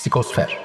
[0.00, 0.58] Psikosfer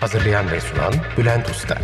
[0.00, 1.78] Hazırlayan ve sunan Bülent Usta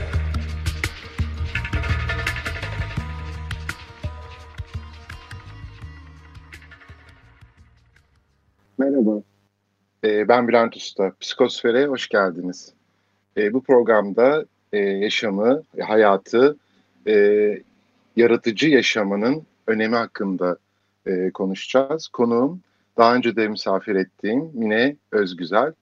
[8.79, 9.23] Merhaba,
[10.04, 11.13] ee, ben Bülent Usta.
[11.21, 12.73] Psikosfer'e hoş geldiniz.
[13.37, 16.57] Ee, bu programda e, yaşamı, hayatı,
[17.07, 17.59] e,
[18.16, 20.56] yaratıcı yaşamının önemi hakkında
[21.06, 22.09] e, konuşacağız.
[22.09, 22.60] Konuğum
[22.97, 25.73] daha önce de misafir ettiğim Mine Özgüzel.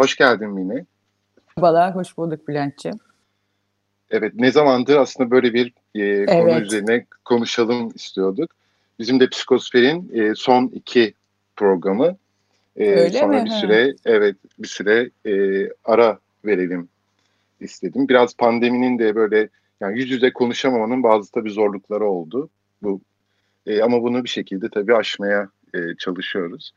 [0.00, 0.84] Hoş geldin Mine.
[1.56, 2.98] Merhabalar, hoş bulduk Bülent'ciğim.
[4.10, 6.28] Evet, ne zamandır aslında böyle bir e, evet.
[6.28, 8.50] konu üzerine konuşalım istiyorduk.
[8.98, 11.14] Bizim de Psikosfer'in e, son iki
[11.56, 12.16] programı.
[12.76, 13.44] E, Öyle sonra mi?
[13.44, 15.32] bir süre, evet bir süre e,
[15.84, 16.88] ara verelim
[17.60, 18.08] istedim.
[18.08, 19.48] Biraz pandeminin de böyle
[19.80, 22.48] yani yüz yüze konuşamamanın bazı tabii zorlukları oldu.
[22.82, 23.00] Bu
[23.66, 26.72] e, ama bunu bir şekilde tabii aşmaya e, çalışıyoruz.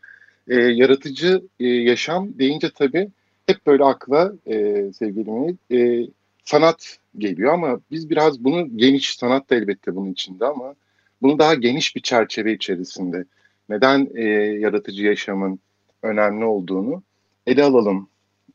[0.47, 3.09] E, yaratıcı e, yaşam deyince tabii
[3.47, 6.07] hep böyle akla e, sevgili e,
[6.43, 10.75] sanat geliyor ama biz biraz bunu geniş sanat da elbette bunun içinde ama
[11.21, 13.25] bunu daha geniş bir çerçeve içerisinde
[13.69, 14.23] neden e,
[14.59, 15.59] yaratıcı yaşamın
[16.03, 17.03] önemli olduğunu
[17.47, 18.09] ele alalım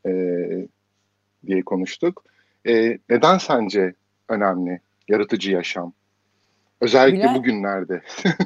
[0.05, 0.11] e,
[1.47, 2.23] diye konuştuk.
[2.67, 3.93] E, neden sence
[4.29, 5.93] önemli yaratıcı yaşam?
[6.81, 7.37] Özellikle Bülent...
[7.37, 8.01] bugünlerde.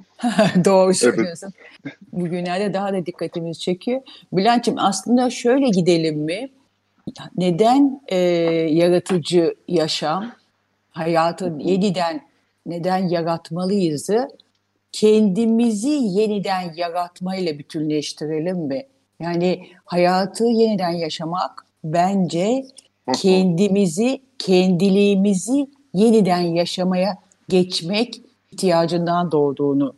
[0.65, 1.53] Doğru söylüyorsun.
[1.85, 1.97] Evet.
[2.11, 4.01] Bugünlerde daha da dikkatimizi çekiyor.
[4.33, 6.49] Bülent'ciğim aslında şöyle gidelim mi?
[7.37, 8.17] Neden e,
[8.71, 10.31] yaratıcı yaşam,
[10.89, 12.21] hayatı yeniden
[12.65, 14.29] neden yaratmalıyızı
[14.91, 18.85] kendimizi yeniden yaratmayla bütünleştirelim mi?
[19.19, 22.65] Yani hayatı yeniden yaşamak bence
[23.15, 27.17] kendimizi, kendiliğimizi yeniden yaşamaya
[27.49, 29.93] geçmek ihtiyacından doğduğunu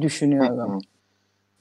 [0.00, 0.78] düşünüyorum.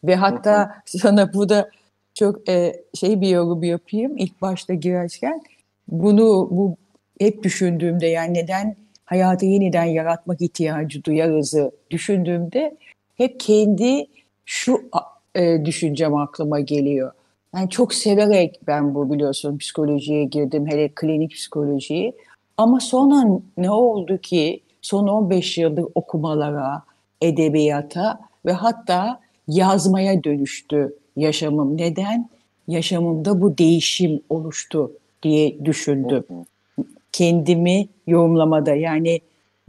[0.03, 1.69] Ve hatta sana burada
[2.13, 5.41] çok e, şey bir yorum yapayım ilk başta girerken.
[5.87, 6.77] Bunu bu
[7.19, 8.75] hep düşündüğümde yani neden
[9.05, 12.77] hayatı yeniden yaratmak ihtiyacı duyarızı düşündüğümde
[13.15, 14.07] hep kendi
[14.45, 14.89] şu
[15.35, 17.11] e, düşüncem aklıma geliyor.
[17.55, 22.13] Yani çok severek ben bu biliyorsun psikolojiye girdim, hele klinik psikolojiyi.
[22.57, 26.83] Ama sonra ne oldu ki son 15 yıldır okumalara,
[27.21, 31.77] edebiyata ve hatta yazmaya dönüştü yaşamım.
[31.77, 32.29] Neden?
[32.67, 34.91] Yaşamımda bu değişim oluştu
[35.23, 36.25] diye düşündüm.
[37.11, 39.19] Kendimi yorumlamada yani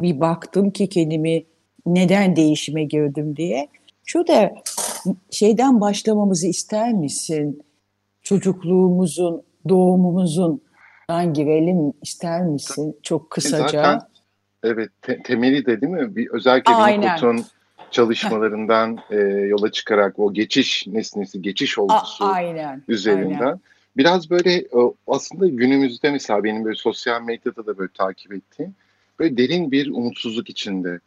[0.00, 1.44] bir baktım ki kendimi
[1.86, 3.68] neden değişime girdim diye.
[4.04, 4.54] Şu da
[5.30, 7.63] şeyden başlamamızı ister misin?
[8.24, 10.62] Çocukluğumuzun, doğumumuzun
[11.10, 12.96] dan girelim ister misin?
[13.02, 13.68] Çok kısaca.
[13.68, 14.00] Zaten,
[14.62, 16.16] evet, te- temeli de değil mi?
[16.16, 17.44] Bir, özellikle Winnicott'un
[17.90, 23.40] çalışmalarından e, yola çıkarak o geçiş nesnesi, geçiş olgusu A- aynen, üzerinden.
[23.40, 23.60] Aynen.
[23.96, 24.64] Biraz böyle
[25.06, 28.74] aslında günümüzde mesela benim böyle sosyal medyada da böyle takip ettiğim
[29.18, 31.00] böyle derin bir umutsuzluk içinde.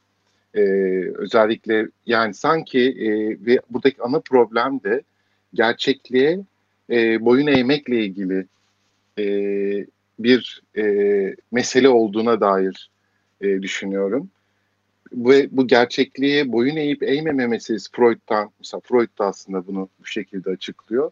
[0.53, 0.61] Ee,
[1.16, 3.09] özellikle yani sanki e,
[3.45, 5.01] ve buradaki ana problem de
[5.53, 6.39] gerçekliğe
[6.89, 8.45] e, boyun eğmekle ilgili
[9.19, 9.25] e,
[10.19, 10.83] bir e,
[11.51, 12.89] mesele olduğuna dair
[13.41, 14.29] e, düşünüyorum.
[15.13, 20.49] Ve bu gerçekliğe boyun eğip eğmeme meselesi Freud'dan, mesela Freud da aslında bunu bu şekilde
[20.49, 21.11] açıklıyor.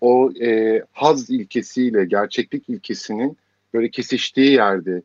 [0.00, 3.36] O e, haz ilkesiyle gerçeklik ilkesinin
[3.74, 5.02] böyle kesiştiği yerde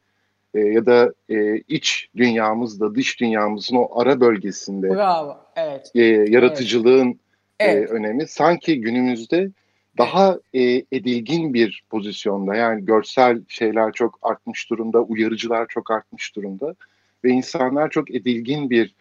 [0.53, 5.91] e, ya da e, iç dünyamızda dış dünyamızın o ara bölgesinde Bravo, evet.
[5.95, 7.19] E, yaratıcılığın
[7.59, 7.89] evet.
[7.89, 9.49] E, önemi sanki günümüzde
[9.97, 10.61] daha e,
[10.91, 12.55] edilgin bir pozisyonda.
[12.55, 16.75] Yani görsel şeyler çok artmış durumda, uyarıcılar çok artmış durumda
[17.23, 18.95] ve insanlar çok edilgin bir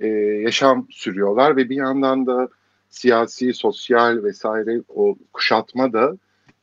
[0.00, 0.06] e,
[0.42, 2.48] yaşam sürüyorlar ve bir yandan da
[2.90, 6.16] siyasi, sosyal vesaire o kuşatma da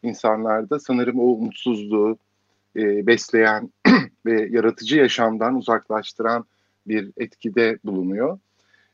[0.03, 2.17] insanlarda sanırım o umutsuzluğu
[2.75, 3.69] e, besleyen
[4.25, 6.45] ve yaratıcı yaşamdan uzaklaştıran
[6.87, 8.39] bir etkide bulunuyor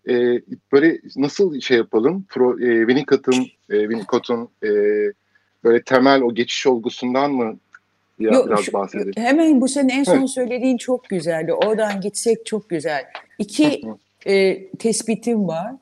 [0.10, 2.26] e, böyle nasıl şey yapalım?
[2.30, 4.70] Pro, e, Winnicott'un e, Winnicott'un e,
[5.64, 7.58] böyle temel o geçiş olgusundan mı
[8.20, 9.14] ya, Yok, biraz bahsedelim?
[9.18, 10.30] Hemen bu senin en son evet.
[10.30, 11.54] söylediğin çok güzeldi.
[11.54, 13.04] Oradan gitsek çok güzel.
[13.40, 13.82] İki
[14.26, 15.76] e, tespitim var.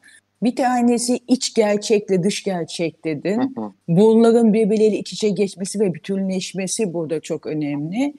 [0.44, 3.56] Bir tanesi iç gerçekle dış gerçek dedin.
[3.88, 8.14] Bunların birbirleriyle iç içe geçmesi ve bütünleşmesi burada çok önemli.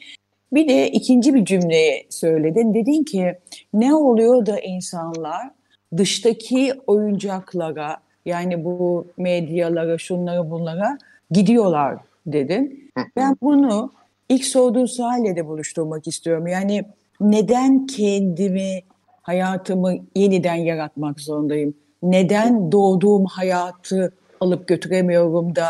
[0.52, 2.74] Bir de ikinci bir cümleyi söyledin.
[2.74, 3.34] Dedin ki
[3.74, 5.50] ne oluyor da insanlar
[5.96, 7.96] dıştaki oyuncaklara
[8.26, 10.98] yani bu medyalara, şunlara bunlara
[11.30, 12.90] gidiyorlar dedin.
[13.16, 13.92] Ben bunu
[14.28, 16.46] ilk sorduğun sualle de buluşturmak istiyorum.
[16.46, 16.84] Yani
[17.20, 18.82] neden kendimi,
[19.22, 21.74] hayatımı yeniden yaratmak zorundayım?
[22.02, 25.68] Neden doğduğum hayatı alıp götüremiyorum da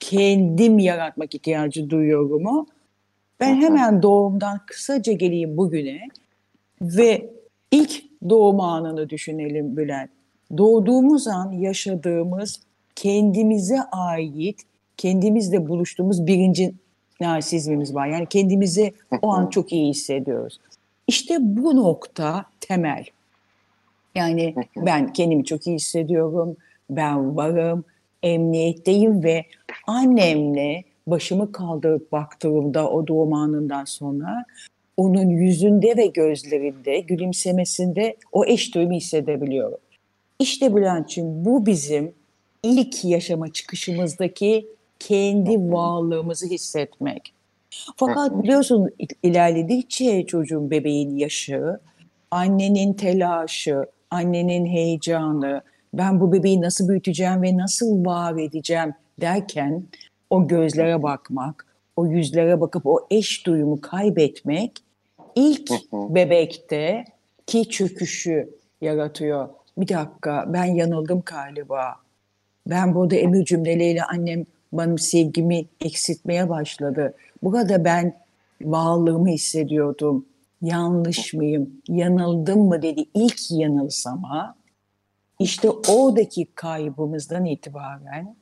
[0.00, 2.66] kendim yaratmak ihtiyacı duyuyorum o?
[3.40, 6.00] Ben hemen doğumdan kısaca geleyim bugüne
[6.82, 7.30] ve
[7.70, 10.10] ilk doğum anını düşünelim Bülent.
[10.56, 12.60] Doğduğumuz an yaşadığımız
[12.96, 14.62] kendimize ait,
[14.96, 16.74] kendimizle buluştuğumuz birinci
[17.20, 18.06] narsizmimiz var.
[18.06, 18.92] Yani kendimizi
[19.22, 20.60] o an çok iyi hissediyoruz.
[21.06, 23.04] İşte bu nokta temel.
[24.14, 26.56] Yani ben kendimi çok iyi hissediyorum,
[26.90, 27.84] ben varım,
[28.22, 29.44] emniyetteyim ve
[29.86, 34.44] annemle başımı kaldırıp baktığımda o doğum anından sonra
[34.96, 39.78] onun yüzünde ve gözlerinde, gülümsemesinde o eş duyumu hissedebiliyorum.
[40.38, 42.12] İşte Bülent'ciğim bu bizim
[42.62, 44.66] ilk yaşama çıkışımızdaki
[44.98, 47.32] kendi varlığımızı hissetmek.
[47.96, 48.90] Fakat biliyorsun
[49.22, 51.78] ilerledikçe çocuğun bebeğin yaşı,
[52.30, 55.62] annenin telaşı, annenin heyecanı,
[55.94, 59.82] ben bu bebeği nasıl büyüteceğim ve nasıl var edeceğim derken
[60.30, 61.66] o gözlere bakmak,
[61.96, 64.72] o yüzlere bakıp o eş duyumu kaybetmek
[65.34, 67.04] ilk bebekte
[67.46, 68.50] ki çöküşü
[68.80, 69.48] yaratıyor.
[69.78, 71.94] Bir dakika ben yanıldım galiba.
[72.66, 77.14] Ben burada emir cümleleriyle annem benim sevgimi eksiltmeye başladı.
[77.42, 78.16] Burada ben
[78.62, 80.26] bağlılığımı hissediyordum.
[80.62, 81.70] Yanlış mıyım?
[81.88, 84.54] Yanıldım mı dedi ilk yanılsama.
[85.38, 88.36] İşte oradaki kaybımızdan itibaren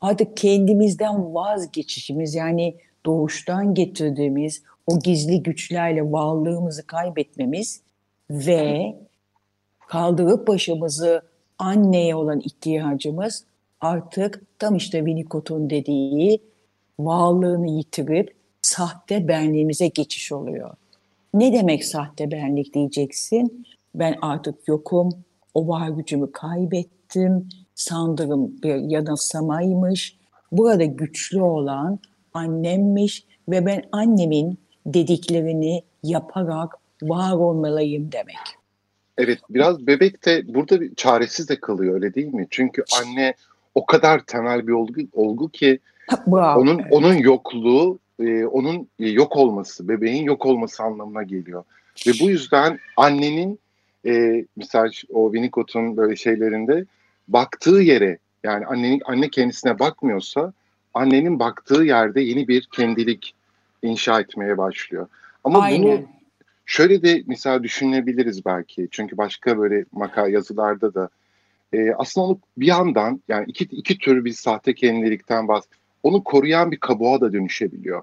[0.00, 2.74] artık kendimizden vazgeçişimiz yani
[3.06, 7.80] doğuştan getirdiğimiz o gizli güçlerle varlığımızı kaybetmemiz
[8.30, 8.96] ve
[9.88, 11.22] kaldırıp başımızı
[11.58, 13.44] anneye olan ihtiyacımız
[13.80, 16.42] artık tam işte Winnicott'un dediği
[16.98, 20.74] varlığını yitirip sahte benliğimize geçiş oluyor.
[21.34, 23.66] Ne demek sahte benlik diyeceksin?
[23.94, 25.08] Ben artık yokum,
[25.54, 30.18] o var gücümü kaybettim, sandırım bir yanılsamaymış.
[30.52, 31.98] Burada güçlü olan
[32.36, 38.36] annemmiş ve ben annemin dediklerini yaparak var olmalıyım demek.
[39.18, 42.46] Evet biraz bebek de burada bir çaresiz de kalıyor öyle değil mi?
[42.50, 43.34] Çünkü anne
[43.74, 45.78] o kadar temel bir olgu, olgu ki
[46.26, 46.92] Bravo, onun evet.
[46.92, 51.64] onun yokluğu e, onun yok olması bebeğin yok olması anlamına geliyor.
[52.06, 53.58] Ve bu yüzden annenin
[54.06, 56.84] e, misal o Winnicott'un böyle şeylerinde
[57.28, 60.52] baktığı yere yani annenin anne kendisine bakmıyorsa
[60.96, 63.34] annenin baktığı yerde yeni bir kendilik
[63.82, 65.08] inşa etmeye başlıyor.
[65.44, 65.82] Ama Aynen.
[65.82, 66.00] bunu
[66.66, 68.88] şöyle de mesela düşünebiliriz belki.
[68.90, 71.08] Çünkü başka böyle makale yazılarda da
[71.72, 75.64] e, aslında onu bir yandan yani iki, iki tür bir sahte kendilikten bahs
[76.02, 78.02] onu koruyan bir kabuğa da dönüşebiliyor.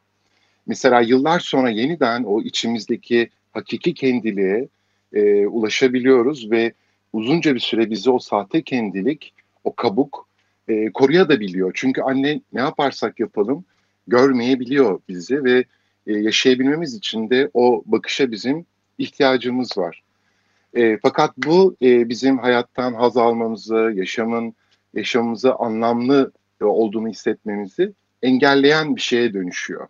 [0.67, 4.67] Mesela yıllar sonra yeniden o içimizdeki hakiki kendiliğe
[5.13, 6.73] e, ulaşabiliyoruz ve
[7.13, 10.27] uzunca bir süre bizi o sahte kendilik, o kabuk
[10.67, 11.71] e, koruyabiliyor.
[11.75, 13.65] Çünkü anne ne yaparsak yapalım
[14.07, 15.63] görmeyebiliyor bizi ve
[16.07, 18.65] e, yaşayabilmemiz için de o bakışa bizim
[18.97, 20.03] ihtiyacımız var.
[20.73, 24.53] E, fakat bu e, bizim hayattan haz almamızı, yaşamın
[24.93, 26.31] yaşamımızı anlamlı
[26.61, 29.87] olduğunu hissetmemizi engelleyen bir şeye dönüşüyor.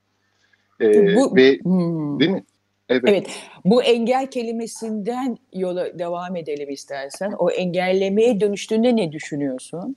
[0.81, 2.19] E, bu, ve hmm.
[2.19, 2.43] değil mi?
[2.89, 3.03] Evet.
[3.07, 3.27] evet.
[3.65, 7.31] Bu engel kelimesinden yola devam edelim istersen.
[7.37, 9.95] O engellemeye dönüştüğünde ne düşünüyorsun?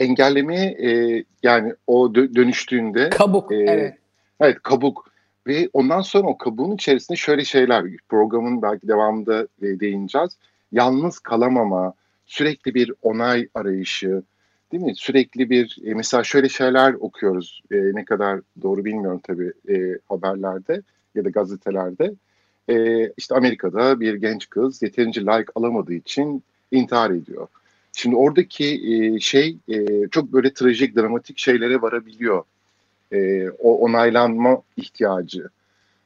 [0.00, 3.52] Engellemeye e, yani o dönüştüğünde kabuk.
[3.52, 3.94] E, evet.
[4.40, 5.10] Evet kabuk
[5.46, 10.36] ve ondan sonra o kabuğun içerisinde şöyle şeyler programın belki devamında e, değineceğiz.
[10.72, 11.94] Yalnız kalamama,
[12.26, 14.22] sürekli bir onay arayışı,
[14.72, 14.94] değil mi?
[14.96, 17.62] Sürekli bir e, mesela şöyle şeyler okuyoruz.
[17.70, 20.82] E, ne kadar doğru bilmiyorum tabii e, haberlerde
[21.14, 22.14] ya da gazetelerde.
[22.68, 27.48] E, işte Amerika'da bir genç kız yeterince like alamadığı için intihar ediyor.
[27.92, 32.44] Şimdi oradaki e, şey e, çok böyle trajik, dramatik şeylere varabiliyor.
[33.12, 35.48] E, o onaylanma ihtiyacı.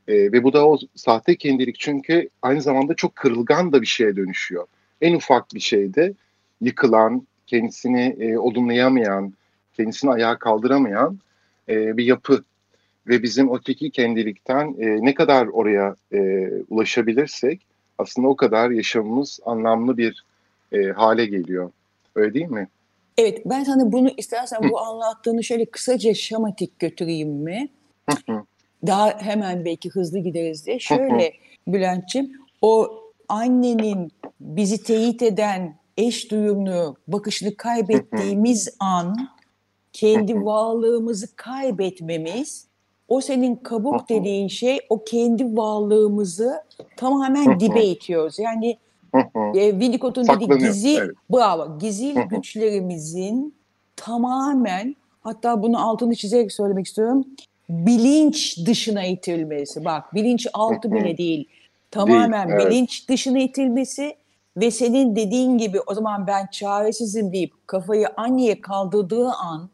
[0.09, 4.17] E, ve bu da o sahte kendilik çünkü aynı zamanda çok kırılgan da bir şeye
[4.17, 4.67] dönüşüyor.
[5.01, 6.15] En ufak bir şeyde
[6.61, 9.35] yıkılan, kendisini e, odunlayamayan,
[9.75, 11.19] kendisini ayağa kaldıramayan
[11.69, 12.45] e, bir yapı.
[13.09, 17.67] Ve bizim öteki kendilikten e, ne kadar oraya e, ulaşabilirsek
[17.99, 20.25] aslında o kadar yaşamımız anlamlı bir
[20.75, 21.71] e, hale geliyor.
[22.15, 22.69] Öyle değil mi?
[23.19, 27.69] Evet ben sana bunu istersen bu anlattığını şöyle kısaca şematik götüreyim mi?
[28.87, 30.79] Daha hemen belki hızlı gideriz diye.
[30.79, 31.33] Şöyle
[31.69, 39.29] Bülent'ciğim o annenin bizi teyit eden eş duyumlu bakışını kaybettiğimiz an
[39.93, 42.67] kendi varlığımızı kaybetmemiz
[43.09, 46.63] o senin kabuk dediğin şey o kendi varlığımızı
[46.97, 48.39] tamamen dibe itiyoruz.
[48.39, 48.79] Yani
[49.55, 51.11] e, Winnicott'un dediği gizli, evet.
[51.33, 53.55] bravo, gizli güçlerimizin
[53.97, 57.25] tamamen hatta bunu altını çizerek söylemek istiyorum.
[57.69, 59.85] Bilinç dışına itilmesi.
[59.85, 61.49] Bak bilinç altı bile değil.
[61.91, 62.71] Tamamen değil, evet.
[62.71, 64.17] bilinç dışına itilmesi
[64.57, 69.71] ve senin dediğin gibi o zaman ben çaresizim deyip kafayı anneye kaldırdığı an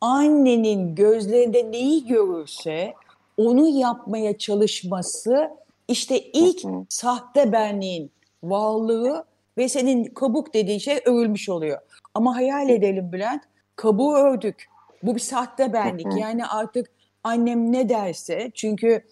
[0.00, 2.94] annenin gözlerinde neyi görürse
[3.36, 5.50] onu yapmaya çalışması
[5.88, 8.10] işte ilk sahte benliğin
[8.42, 9.24] varlığı
[9.58, 11.78] ve senin kabuk dediğin şey örülmüş oluyor.
[12.14, 13.42] Ama hayal edelim Bülent,
[13.76, 14.66] kabuğu ördük.
[15.02, 16.06] Bu bir sahte benlik.
[16.18, 16.90] Yani artık
[17.24, 19.02] annem ne derse çünkü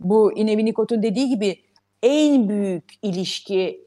[0.00, 1.60] bu yine Winnicott'un dediği gibi
[2.02, 3.86] en büyük ilişki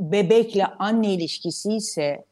[0.00, 2.24] bebekle anne ilişkisi ise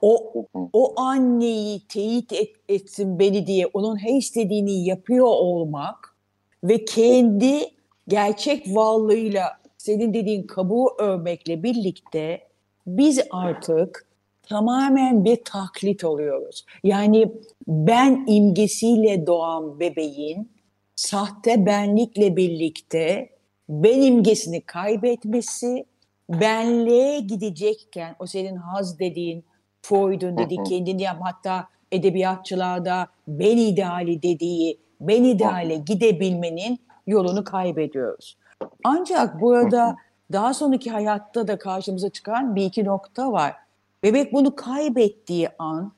[0.00, 0.32] o
[0.72, 6.16] o anneyi teyit et, etsin beni diye onun her istediğini yapıyor olmak
[6.64, 7.60] ve kendi
[8.08, 12.40] gerçek varlığıyla senin dediğin kabuğu örmekle birlikte
[12.86, 14.06] biz artık
[14.42, 16.64] tamamen bir taklit oluyoruz.
[16.84, 17.32] Yani
[17.66, 20.50] ben imgesiyle doğan bebeğin
[20.96, 23.30] sahte benlikle birlikte
[23.68, 25.84] ben imgesini kaybetmesi,
[26.28, 29.44] benliğe gidecekken o senin haz dediğin,
[29.82, 38.36] Freud'un dediği kendini yap hatta edebiyatçılarda ben ideali dediği ben ideale gidebilmenin yolunu kaybediyoruz.
[38.84, 39.96] Ancak burada
[40.32, 43.54] daha sonraki hayatta da karşımıza çıkan bir iki nokta var.
[44.02, 45.92] Bebek bunu kaybettiği an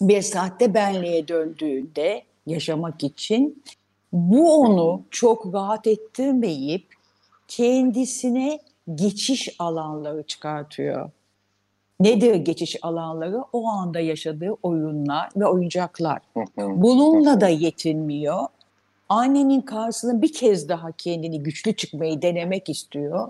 [0.00, 3.62] bir sahte benliğe döndüğünde yaşamak için
[4.12, 6.86] bu onu çok rahat ettirmeyip
[7.48, 8.58] kendisine
[8.94, 11.10] geçiş alanları çıkartıyor.
[12.00, 13.44] Nedir geçiş alanları?
[13.52, 16.18] O anda yaşadığı oyunlar ve oyuncaklar.
[16.56, 18.46] Bununla da yetinmiyor.
[19.08, 23.28] Annenin karşısına bir kez daha kendini güçlü çıkmayı denemek istiyor.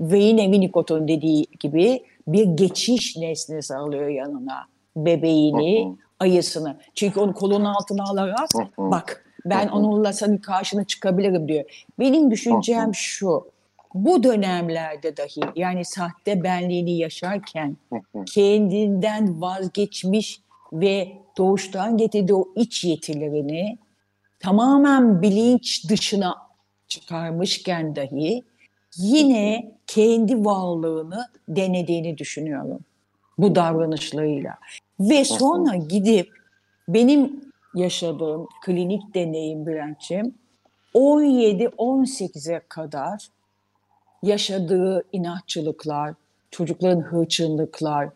[0.00, 4.66] Ve yine Winnicott'un dediği gibi bir geçiş nesnesi alıyor yanına.
[4.96, 6.78] Bebeğini, ayısını.
[6.94, 8.48] Çünkü onu kolunun altına alarak
[8.78, 11.86] bak ben onunla senin karşına çıkabilirim diyor.
[11.98, 13.50] Benim düşüncem şu
[13.94, 17.76] bu dönemlerde dahi yani sahte benliğini yaşarken
[18.34, 20.40] kendinden vazgeçmiş
[20.72, 23.78] ve doğuştan getirdiği o iç yetilerini
[24.40, 26.36] tamamen bilinç dışına
[26.88, 28.42] çıkarmışken dahi
[28.96, 32.80] yine kendi varlığını denediğini düşünüyorum
[33.38, 34.58] bu davranışlarıyla.
[35.00, 36.30] Ve sonra gidip
[36.88, 37.44] benim
[37.74, 40.34] yaşadığım klinik deneyim Bülent'ciğim
[40.94, 43.28] 17-18'e kadar
[44.22, 46.14] yaşadığı inatçılıklar,
[46.50, 48.08] çocukların hırçınlıklar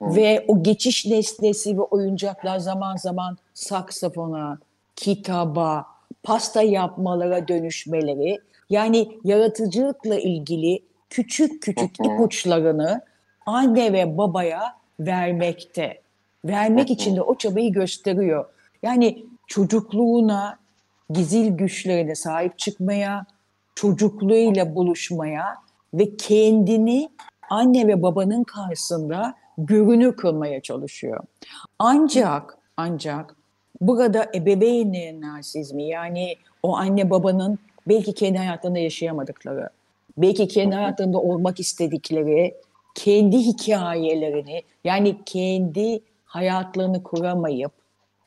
[0.00, 4.58] ve o geçiş nesnesi ve oyuncaklar zaman zaman saksafona,
[5.02, 5.86] kitaba,
[6.22, 8.38] pasta yapmalara dönüşmeleri
[8.70, 13.00] yani yaratıcılıkla ilgili küçük küçük ipuçlarını
[13.46, 16.00] anne ve babaya vermekte.
[16.44, 18.44] Vermek için de o çabayı gösteriyor.
[18.82, 20.58] Yani çocukluğuna,
[21.10, 23.26] gizil güçlerine sahip çıkmaya,
[23.74, 25.56] çocukluğuyla buluşmaya
[25.94, 27.08] ve kendini
[27.50, 31.24] anne ve babanın karşısında görünür kılmaya çalışıyor.
[31.78, 33.41] Ancak ancak
[33.82, 37.58] burada ebeveynin narsizmi yani o anne babanın
[37.88, 39.68] belki kendi hayatlarında yaşayamadıkları,
[40.16, 42.54] belki kendi hayatlarında olmak istedikleri,
[42.94, 47.72] kendi hikayelerini yani kendi hayatlarını kuramayıp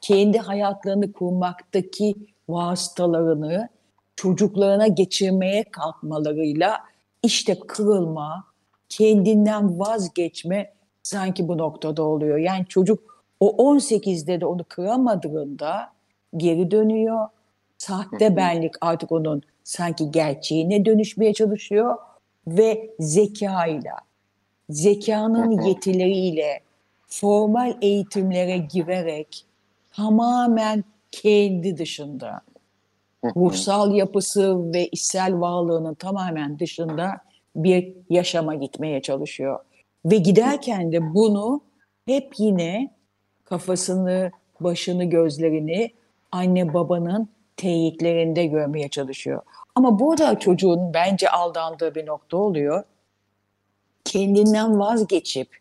[0.02, 2.16] kendi hayatlarını kurmaktaki
[2.50, 3.70] vasıtalarını
[4.16, 6.80] çocuklarına geçirmeye kalkmalarıyla
[7.24, 8.44] işte kırılma,
[8.90, 12.38] kendinden vazgeçme sanki bu noktada oluyor.
[12.38, 15.89] Yani çocuk o 18'de de onu kıramadığında
[16.38, 17.27] geri dönüyor.
[17.77, 21.98] Sahte benlik artık onun sanki gerçeğine dönüşmeye çalışıyor
[22.48, 23.96] ve zekayla,
[24.70, 26.60] zekanın yetileriyle
[27.08, 29.46] formal eğitimlere girerek
[29.92, 32.42] tamamen kendi dışında
[33.36, 37.12] ruhsal yapısı ve içsel varlığının tamamen dışında
[37.56, 39.60] bir yaşama gitmeye çalışıyor.
[40.06, 41.62] Ve giderken de bunu
[42.06, 42.95] hep yine
[43.46, 45.92] kafasını, başını, gözlerini
[46.32, 49.42] anne babanın teyitlerinde görmeye çalışıyor.
[49.75, 52.84] Ama burada çocuğun bence aldandığı bir nokta oluyor.
[54.06, 55.58] Kendinden vazgeçip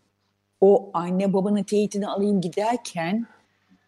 [0.60, 3.26] o anne babanın teyitini alayım giderken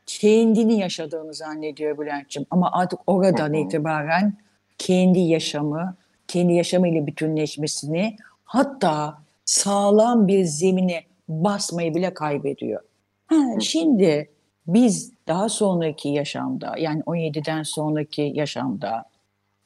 [0.06, 2.46] kendini yaşadığını zannediyor Bülent'ciğim.
[2.50, 4.34] Ama artık oradan itibaren
[4.78, 5.96] kendi yaşamı,
[6.28, 12.82] kendi yaşamıyla bütünleşmesini hatta sağlam bir zemine basmayı bile kaybediyor.
[13.26, 14.30] Ha, şimdi
[14.66, 19.04] biz daha sonraki yaşamda yani 17'den sonraki yaşamda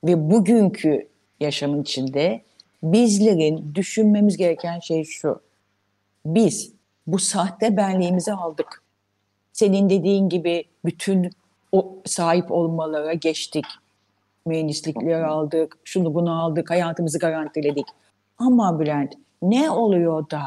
[0.04, 1.08] ve bugünkü
[1.40, 2.42] yaşamın içinde
[2.82, 5.40] bizlerin düşünmemiz gereken şey şu.
[6.26, 6.72] Biz
[7.06, 8.82] bu sahte benliğimizi aldık.
[9.52, 11.30] Senin dediğin gibi bütün
[11.72, 13.64] o sahip olmalara geçtik.
[14.46, 17.86] Mühendislikleri aldık, şunu bunu aldık, hayatımızı garantiledik.
[18.38, 20.42] Ama Bülent ne oluyor da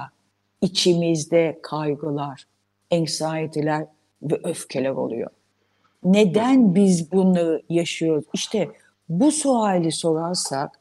[0.62, 2.46] içimizde kaygılar,
[2.98, 3.86] anxiety'ler
[4.22, 5.30] ve öfkeler oluyor?
[6.04, 8.26] Neden biz bunları yaşıyoruz?
[8.34, 8.70] İşte
[9.10, 10.80] bu suali sorarsak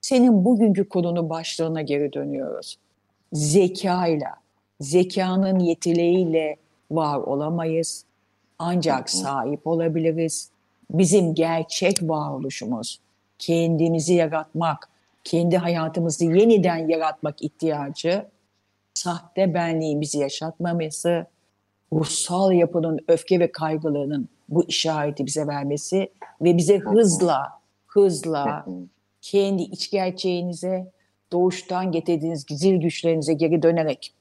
[0.00, 2.78] senin bugünkü konunun başlığına geri dönüyoruz.
[3.32, 4.34] Zekayla,
[4.80, 6.56] zekanın yetileriyle
[6.90, 8.04] var olamayız.
[8.58, 10.50] Ancak sahip olabiliriz.
[10.90, 13.00] Bizim gerçek varoluşumuz,
[13.38, 14.88] kendimizi yaratmak,
[15.24, 18.26] kendi hayatımızı yeniden yaratmak ihtiyacı,
[18.94, 21.26] sahte benliğimizi yaşatmaması,
[21.92, 26.08] ruhsal yapının öfke ve kaygılarının bu işareti bize vermesi
[26.40, 27.48] ve bize hızla,
[27.86, 28.66] hızla
[29.22, 30.92] kendi iç gerçeğinize,
[31.32, 34.14] doğuştan getirdiğiniz gizil güçlerinize geri dönerek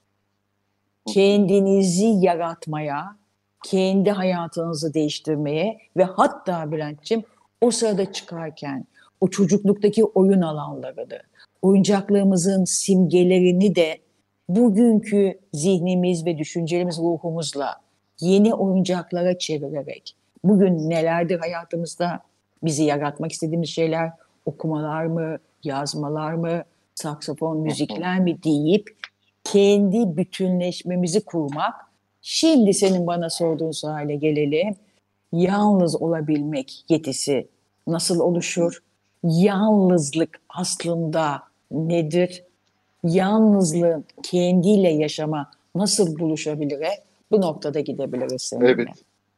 [1.08, 3.16] kendinizi yaratmaya,
[3.64, 7.24] kendi hayatınızı değiştirmeye ve hatta Bülent'ciğim
[7.62, 8.86] o sırada çıkarken
[9.22, 11.20] o çocukluktaki oyun alanlarını,
[11.62, 13.98] oyuncaklarımızın simgelerini de
[14.50, 17.76] bugünkü zihnimiz ve düşüncelerimiz ruhumuzla
[18.20, 22.20] yeni oyuncaklara çevirerek bugün nelerdir hayatımızda
[22.64, 24.12] bizi yaratmak istediğimiz şeyler
[24.46, 26.64] okumalar mı, yazmalar mı,
[26.96, 28.98] saksafon, müzikler mi deyip
[29.44, 31.74] kendi bütünleşmemizi kurmak.
[32.22, 34.76] Şimdi senin bana sorduğun suale gelelim.
[35.32, 37.48] Yalnız olabilmek yetisi
[37.88, 38.84] nasıl oluşur?
[39.24, 42.44] Yalnızlık aslında nedir?
[43.04, 46.88] Yalnızlığın kendiyle yaşama nasıl buluşabilir?
[47.32, 48.72] Bu noktada gidebiliriz seninle.
[48.72, 48.88] Evet.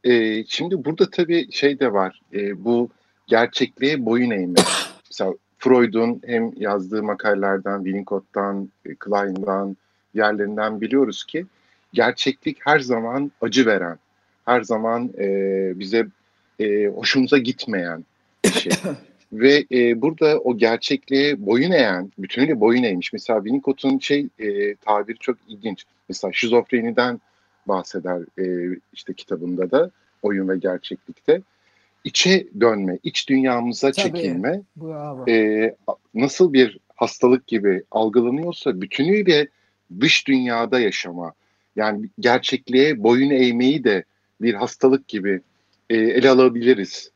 [0.03, 2.22] Ee, şimdi burada tabii şey de var.
[2.34, 2.89] Ee, bu
[3.27, 4.60] gerçekliğe boyun eğme.
[5.10, 9.77] Mesela Freud'un hem yazdığı makalelerden, Winnicott'tan, e, Klein'dan,
[10.13, 11.45] yerlerinden biliyoruz ki
[11.93, 13.97] gerçeklik her zaman acı veren,
[14.45, 15.30] her zaman e,
[15.80, 16.08] bize
[16.60, 18.06] e, hoşumuza gitmeyen
[18.45, 18.71] bir şey.
[19.34, 23.13] Ve e, burada o gerçekliğe boyun eğen, bütünüyle boyun eğmiş.
[23.13, 25.86] Mesela Winnicott'un şey e, tabiri çok ilginç.
[26.10, 27.22] Mesela şizofreniden
[27.67, 29.91] bahseder e, işte kitabında da
[30.22, 31.41] oyun ve gerçeklikte.
[32.04, 34.04] İçe dönme, iç dünyamıza Tabii.
[34.04, 34.62] çekilme
[35.28, 35.76] e,
[36.13, 39.48] nasıl bir hastalık gibi algılanıyorsa bütünüyle
[40.00, 41.34] dış dünyada yaşama
[41.76, 44.04] yani gerçekliğe boyun eğmeyi de
[44.41, 45.41] bir hastalık gibi
[45.89, 47.12] e, ele alabiliriz.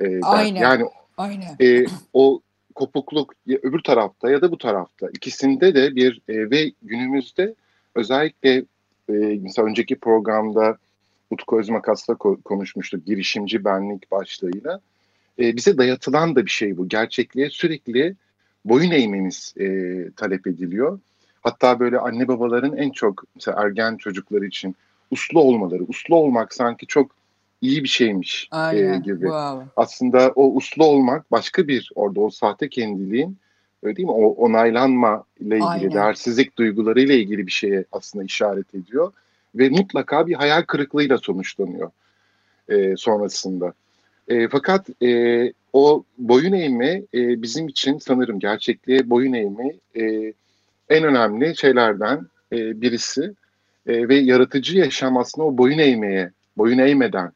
[0.00, 0.60] E, Aynen.
[0.60, 0.84] Yani
[1.22, 1.56] Aynen.
[1.60, 2.40] E, o
[2.74, 7.54] kopukluk ya öbür tarafta ya da bu tarafta ikisinde de bir e, ve günümüzde
[7.94, 8.50] özellikle
[9.08, 10.76] e, mesela önceki programda
[11.30, 14.80] Utku Özmakas'la ko- konuşmuştuk girişimci benlik başlığıyla.
[15.38, 16.88] E, bize dayatılan da bir şey bu.
[16.88, 18.14] Gerçekliğe sürekli
[18.64, 19.66] boyun eğmemiz e,
[20.16, 21.00] talep ediliyor.
[21.42, 24.76] Hatta böyle anne babaların en çok mesela ergen çocukları için
[25.10, 27.21] uslu olmaları, uslu olmak sanki çok
[27.62, 29.20] iyi bir şeymiş e, Aynen, e, gibi.
[29.20, 29.66] Wow.
[29.76, 33.36] Aslında o uslu olmak başka bir orada o sahte kendiliğin
[33.82, 34.12] öyle değil mi?
[34.12, 35.92] O onaylanma ile ilgili, Aynen.
[35.92, 39.12] değersizlik duyguları ile ilgili bir şeye aslında işaret ediyor
[39.54, 41.90] ve mutlaka bir hayal kırıklığıyla sonuçlanıyor
[42.68, 43.72] e, sonrasında.
[44.28, 50.32] E, fakat e, o boyun eğme e, bizim için sanırım gerçekliğe boyun eğme e,
[50.88, 53.34] en önemli şeylerden e, birisi
[53.86, 57.32] e, ve yaratıcı yaşam aslında o boyun eğmeye, boyun eğmeden.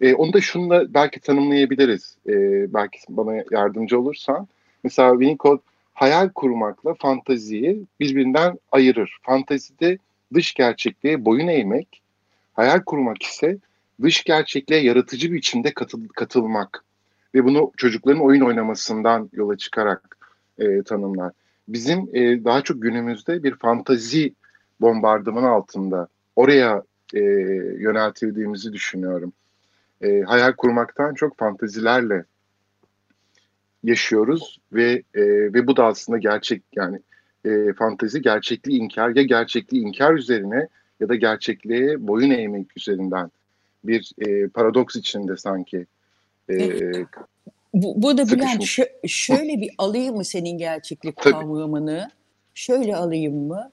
[0.00, 2.16] E, onu da şunla belki tanımlayabiliriz.
[2.28, 2.32] E,
[2.74, 4.48] belki bana yardımcı olursan.
[4.84, 5.62] Mesela Winnicott
[5.94, 9.18] hayal kurmakla fantaziyi birbirinden ayırır.
[9.22, 9.98] Fantazide
[10.34, 12.02] dış gerçekliğe boyun eğmek,
[12.52, 13.58] hayal kurmak ise
[14.02, 16.84] dış gerçekliğe yaratıcı bir biçimde katıl, katılmak
[17.34, 20.18] ve bunu çocukların oyun oynamasından yola çıkarak
[20.58, 21.32] e, tanımlar
[21.68, 24.34] bizim e, daha çok günümüzde bir fantazi
[24.80, 26.82] bombardımanı altında oraya
[27.14, 27.20] e,
[27.78, 29.32] yöneltildiğimizi düşünüyorum.
[30.04, 32.24] E, hayal kurmaktan çok fantazilerle
[33.84, 36.98] yaşıyoruz ve e, ve bu da aslında gerçek yani
[37.44, 40.68] e, fantezi gerçekliği inkar ya gerçekliği inkar üzerine
[41.00, 43.30] ya da gerçekliğe boyun eğmek üzerinden
[43.84, 45.86] bir e, paradoks içinde sanki
[46.50, 46.80] e,
[47.74, 51.32] bu, burada Bülent şö şöyle bir alayım mı senin gerçeklik Tabii.
[51.32, 52.10] kavramını?
[52.54, 53.70] Şöyle alayım mı?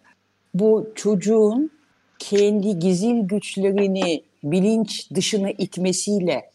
[0.53, 1.71] Bu çocuğun
[2.19, 6.51] kendi gizil güçlerini bilinç dışına itmesiyle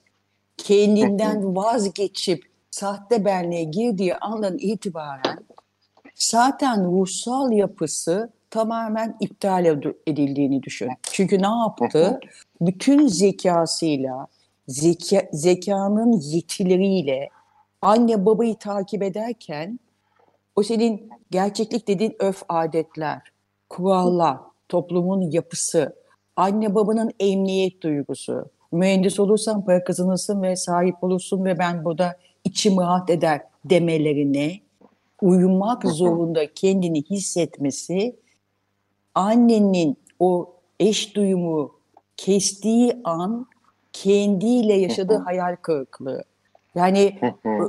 [0.56, 5.38] kendinden vazgeçip sahte benliğe girdiği andan itibaren
[6.14, 9.64] zaten ruhsal yapısı tamamen iptal
[10.06, 10.88] edildiğini düşün.
[11.02, 12.20] Çünkü ne yaptı?
[12.60, 14.26] Bütün zekasıyla,
[14.68, 17.28] zeka, zekanın yetileriyle
[17.82, 19.78] anne babayı takip ederken
[20.56, 23.22] o senin gerçeklik dediğin öf adetler,
[23.68, 25.96] kurallar, toplumun yapısı,
[26.36, 32.78] anne babanın emniyet duygusu, mühendis olursan para kazanırsın ve sahip olursun ve ben burada içim
[32.78, 34.60] rahat eder demelerine
[35.22, 38.16] uyumak zorunda kendini hissetmesi
[39.14, 41.72] annenin o eş duyumu
[42.16, 43.46] kestiği an
[43.92, 46.24] kendiyle yaşadığı hayal kırıklığı.
[46.74, 47.18] Yani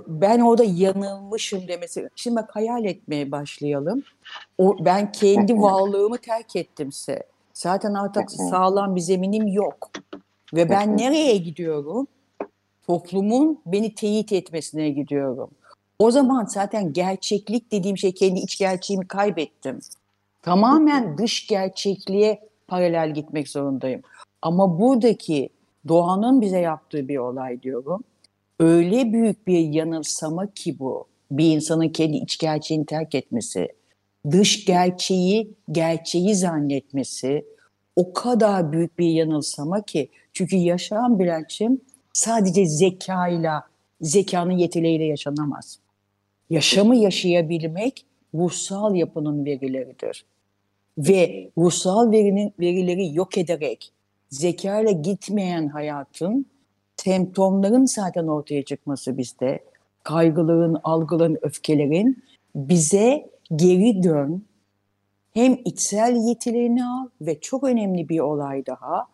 [0.07, 2.09] ben orada yanılmışım demesi.
[2.15, 4.03] Şimdi bak hayal etmeye başlayalım.
[4.57, 7.23] O, ben kendi varlığımı terk ettimse
[7.57, 9.91] zaten artık sağlam bir zeminim yok.
[10.53, 12.07] Ve ben nereye gidiyorum?
[12.87, 15.49] Toplumun beni teyit etmesine gidiyorum.
[15.99, 19.79] O zaman zaten gerçeklik dediğim şey kendi iç gerçeğimi kaybettim.
[20.41, 24.01] Tamamen dış gerçekliğe paralel gitmek zorundayım.
[24.41, 25.49] Ama buradaki
[25.87, 28.03] doğanın bize yaptığı bir olay diyorum.
[28.59, 31.05] Öyle büyük bir yanılsama ki bu.
[31.31, 33.67] Bir insanın kendi iç gerçeğini terk etmesi,
[34.31, 37.45] dış gerçeği gerçeği zannetmesi
[37.95, 40.09] o kadar büyük bir yanılsama ki.
[40.33, 41.81] Çünkü yaşam Bülent'ciğim
[42.13, 43.63] sadece zekayla,
[44.01, 45.79] zekanın yetileriyle yaşanamaz.
[46.49, 50.25] Yaşamı yaşayabilmek ruhsal yapının verileridir.
[50.97, 53.91] Ve ruhsal verinin, verileri yok ederek
[54.29, 56.45] zekayla gitmeyen hayatın
[56.95, 59.59] semptomların zaten ortaya çıkması bizde.
[60.03, 62.23] Kaygıların, algıların, öfkelerin
[62.55, 64.45] bize geri dön,
[65.33, 69.07] hem içsel yetilerini al ve çok önemli bir olay daha,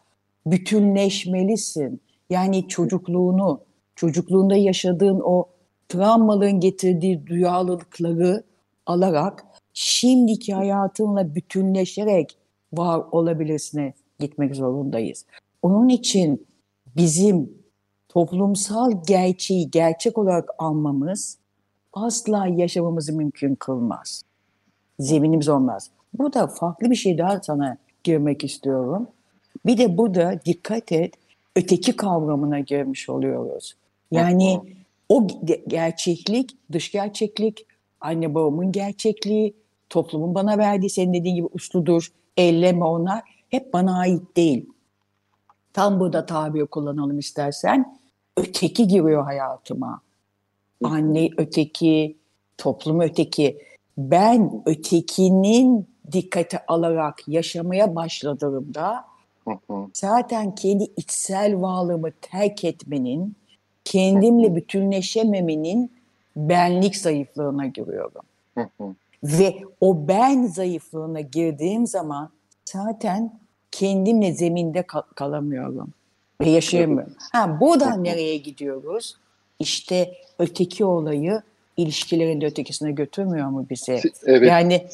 [0.46, 2.02] bütünleşmelisin.
[2.30, 3.62] Yani çocukluğunu,
[3.96, 5.50] çocukluğunda yaşadığın o
[5.90, 8.44] travmaların getirdiği duyarlılıkları
[8.86, 12.38] alarak şimdiki hayatınla bütünleşerek
[12.74, 15.26] var olabilirsine gitmek zorundayız.
[15.62, 16.48] Onun için
[16.96, 17.64] bizim
[18.10, 21.38] toplumsal gerçeği gerçek olarak almamız
[21.94, 24.24] asla yaşamamızı mümkün kılmaz.
[25.00, 25.90] Zeminimiz olmaz.
[26.14, 29.08] Burada farklı bir şey daha sana girmek istiyorum.
[29.66, 31.14] Bir de burada dikkat et
[31.56, 33.76] öteki kavramına girmiş oluyoruz.
[34.12, 34.62] Yani
[35.10, 35.28] o
[35.68, 37.66] gerçeklik, dış gerçeklik,
[38.02, 39.54] anne babamın gerçekliği,
[39.90, 44.70] toplumun bana verdiği senin dediğin gibi usludur, elleme onlar hep bana ait değil.
[45.74, 48.00] Tam burada tabir kullanalım istersen.
[48.38, 50.02] Öteki giriyor hayatıma.
[50.84, 52.16] Anne öteki,
[52.58, 53.58] toplum öteki.
[53.98, 59.06] Ben ötekinin dikkate alarak yaşamaya başladığımda
[59.94, 63.36] zaten kendi içsel varlığımı terk etmenin,
[63.86, 65.92] kendimle bütünleşememenin
[66.36, 68.22] benlik zayıflığına giriyorum.
[69.24, 72.30] Ve o ben zayıflığına girdiğim zaman
[72.66, 73.32] zaten
[73.72, 75.90] kendimle zeminde kal- kalamıyorum
[76.42, 77.14] ve yaşayamıyorum.
[77.32, 79.18] Ha, buradan nereye gidiyoruz?
[79.60, 80.14] İşte
[80.44, 81.42] öteki olayı
[81.78, 84.00] ilişkilerin de ötekisine götürmüyor mu bizi?
[84.26, 84.50] Evet.
[84.50, 84.88] Yani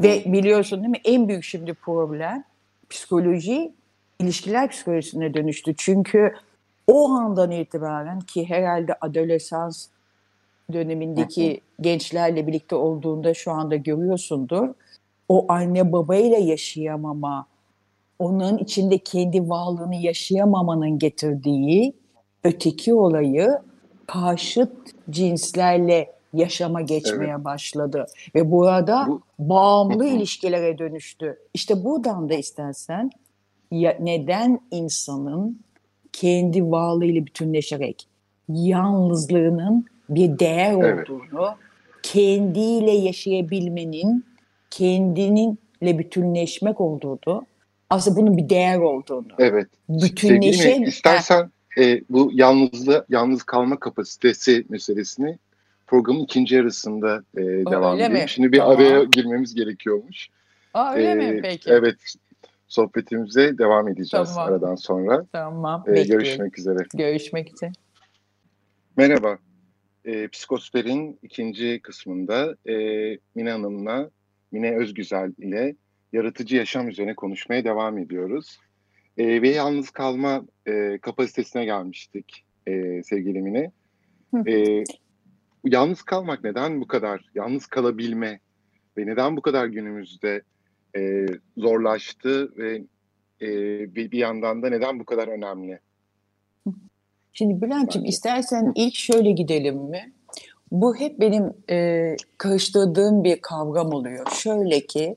[0.00, 2.44] ve biliyorsun değil mi en büyük şimdi problem
[2.90, 3.72] psikoloji
[4.18, 5.74] ilişkiler psikolojisine dönüştü.
[5.76, 6.34] Çünkü
[6.86, 9.86] o andan itibaren ki herhalde adolesans
[10.72, 14.68] dönemindeki gençlerle birlikte olduğunda şu anda görüyorsundur.
[15.28, 17.46] O anne babayla yaşayamama,
[18.18, 21.92] onun içinde kendi varlığını yaşayamamanın getirdiği
[22.44, 23.58] öteki olayı
[24.12, 24.72] karşıt
[25.10, 27.44] cinslerle yaşama geçmeye evet.
[27.44, 28.06] başladı.
[28.34, 31.38] Ve burada Bu, bağımlı ilişkilere dönüştü.
[31.54, 33.10] İşte buradan da istersen
[33.70, 35.60] ya, neden insanın
[36.12, 38.06] kendi varlığıyla bütünleşerek
[38.48, 41.10] yalnızlığının bir değer evet.
[41.10, 41.48] olduğunu,
[42.02, 44.24] kendiyle yaşayabilmenin,
[44.70, 47.46] kendininle bütünleşmek olduğunu,
[47.90, 49.32] aslında bunun bir değer olduğunu.
[49.38, 49.66] Evet.
[49.88, 50.76] Bütünleşe...
[50.76, 55.38] İstersen e, bu yalnızlığı, yalnız kalma kapasitesi meselesini
[55.86, 58.12] programın ikinci yarısında e, devam.
[58.12, 58.24] Mi?
[58.28, 58.76] Şimdi bir tamam.
[58.76, 60.28] araya girmemiz gerekiyormuş.
[60.74, 61.70] Aa, öyle ee, mi peki?
[61.70, 61.96] Evet.
[62.68, 64.52] Sohbetimize devam edeceğiz tamam.
[64.52, 65.26] aradan sonra.
[65.32, 65.84] Tamam.
[65.86, 66.78] Ee, görüşmek üzere.
[66.94, 67.72] Görüşmek üzere.
[68.96, 69.38] Merhaba.
[70.04, 72.74] E, Psikosfer'in ikinci kısmında e,
[73.34, 74.10] Mine Hanım'la,
[74.52, 75.74] Mine Özgüzel ile
[76.12, 78.58] yaratıcı yaşam üzerine konuşmaya devam ediyoruz.
[79.20, 83.70] E, ve yalnız kalma e, kapasitesine gelmiştik e, sevgili Mine.
[84.46, 84.84] E,
[85.64, 88.40] yalnız kalmak neden bu kadar, yalnız kalabilme
[88.98, 90.42] ve neden bu kadar günümüzde
[90.96, 92.82] e, zorlaştı ve
[93.42, 93.48] e,
[93.94, 95.78] bir, bir yandan da neden bu kadar önemli?
[97.32, 100.12] Şimdi Bülent'ciğim istersen ilk şöyle gidelim mi?
[100.72, 104.26] Bu hep benim e, karıştırdığım bir kavram oluyor.
[104.30, 105.16] Şöyle ki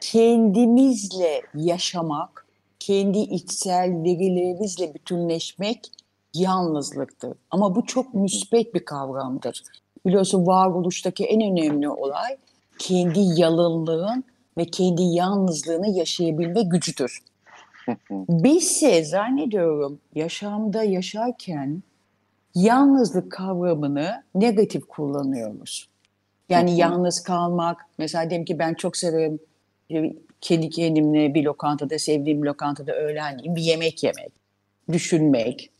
[0.00, 2.45] kendimizle yaşamak,
[2.86, 5.90] kendi içsel verilerimizle bütünleşmek
[6.34, 7.32] yalnızlıktır.
[7.50, 9.62] Ama bu çok müspet bir kavramdır.
[10.06, 12.36] Biliyorsun varoluştaki en önemli olay
[12.78, 14.24] kendi yalınlığın
[14.58, 17.22] ve kendi yalnızlığını yaşayabilme gücüdür.
[18.10, 21.82] Bizse zannediyorum yaşamda yaşarken
[22.54, 25.88] yalnızlık kavramını negatif kullanıyoruz.
[26.48, 29.38] Yani yalnız kalmak, mesela diyelim ki ben çok severim
[30.40, 34.32] kendi kendimle bir lokantada, sevdiğim lokantada öğlen bir yemek yemek,
[34.92, 35.70] düşünmek,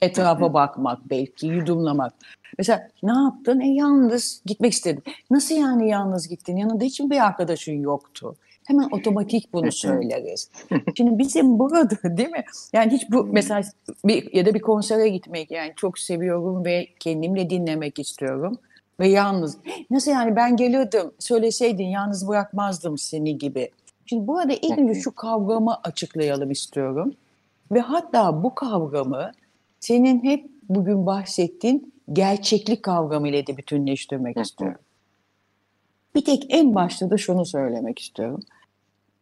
[0.00, 2.12] etrafa bakmak belki, yudumlamak.
[2.58, 3.60] Mesela ne yaptın?
[3.60, 5.02] E yalnız gitmek istedim.
[5.30, 6.56] Nasıl yani yalnız gittin?
[6.56, 8.36] Yanında hiç mi bir arkadaşın yoktu?
[8.66, 10.50] Hemen otomatik bunu söyleriz.
[10.96, 12.44] Şimdi bizim burada değil mi?
[12.72, 13.60] Yani hiç bu mesela
[14.04, 18.58] bir, ya da bir konsere gitmek yani çok seviyorum ve kendimle dinlemek istiyorum.
[19.00, 19.58] Ve yalnız.
[19.90, 23.70] Nasıl yani ben gelirdim söyleseydin yalnız bırakmazdım seni gibi.
[24.06, 27.14] Şimdi burada ilk önce şu kavramı açıklayalım istiyorum.
[27.72, 29.32] Ve hatta bu kavramı
[29.80, 34.80] senin hep bugün bahsettiğin gerçeklik kavramıyla da bütünleştirmek istiyorum.
[36.14, 38.42] Bir tek en başta da şunu söylemek istiyorum.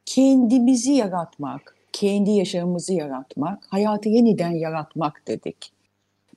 [0.06, 5.72] Kendimizi yaratmak, kendi yaşamımızı yaratmak, hayatı yeniden yaratmak dedik.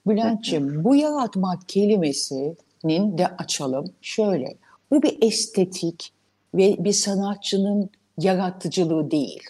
[0.08, 3.94] Bülent'ciğim bu yaratmak kelimesinin de açalım.
[4.02, 4.56] Şöyle,
[4.92, 6.14] bu bir estetik
[6.54, 9.44] ve bir sanatçının yaratıcılığı değil.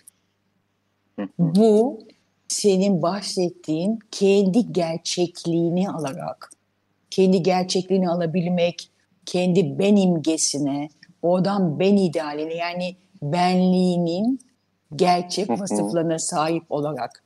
[1.39, 1.99] Bu
[2.47, 6.51] senin bahsettiğin kendi gerçekliğini alarak,
[7.09, 8.89] kendi gerçekliğini alabilmek,
[9.25, 10.89] kendi ben imgesine,
[11.21, 14.39] oradan ben idealine yani benliğinin
[14.95, 17.23] gerçek vasıflarına sahip olarak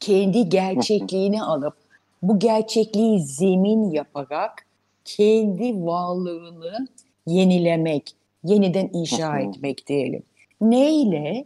[0.00, 1.74] kendi gerçekliğini alıp
[2.22, 4.66] bu gerçekliği zemin yaparak
[5.04, 6.88] kendi varlığını
[7.26, 8.14] yenilemek,
[8.48, 10.22] yeniden inşa etmek diyelim.
[10.60, 11.44] Neyle?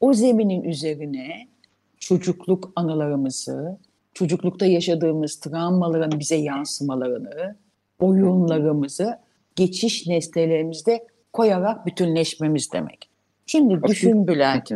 [0.00, 1.48] O zeminin üzerine
[1.98, 3.78] çocukluk anılarımızı,
[4.14, 7.56] çocuklukta yaşadığımız travmaların bize yansımalarını,
[8.00, 9.18] oyunlarımızı
[9.56, 13.08] geçiş nesnelerimizde koyarak bütünleşmemiz demek.
[13.46, 14.70] Şimdi düşün Bülent,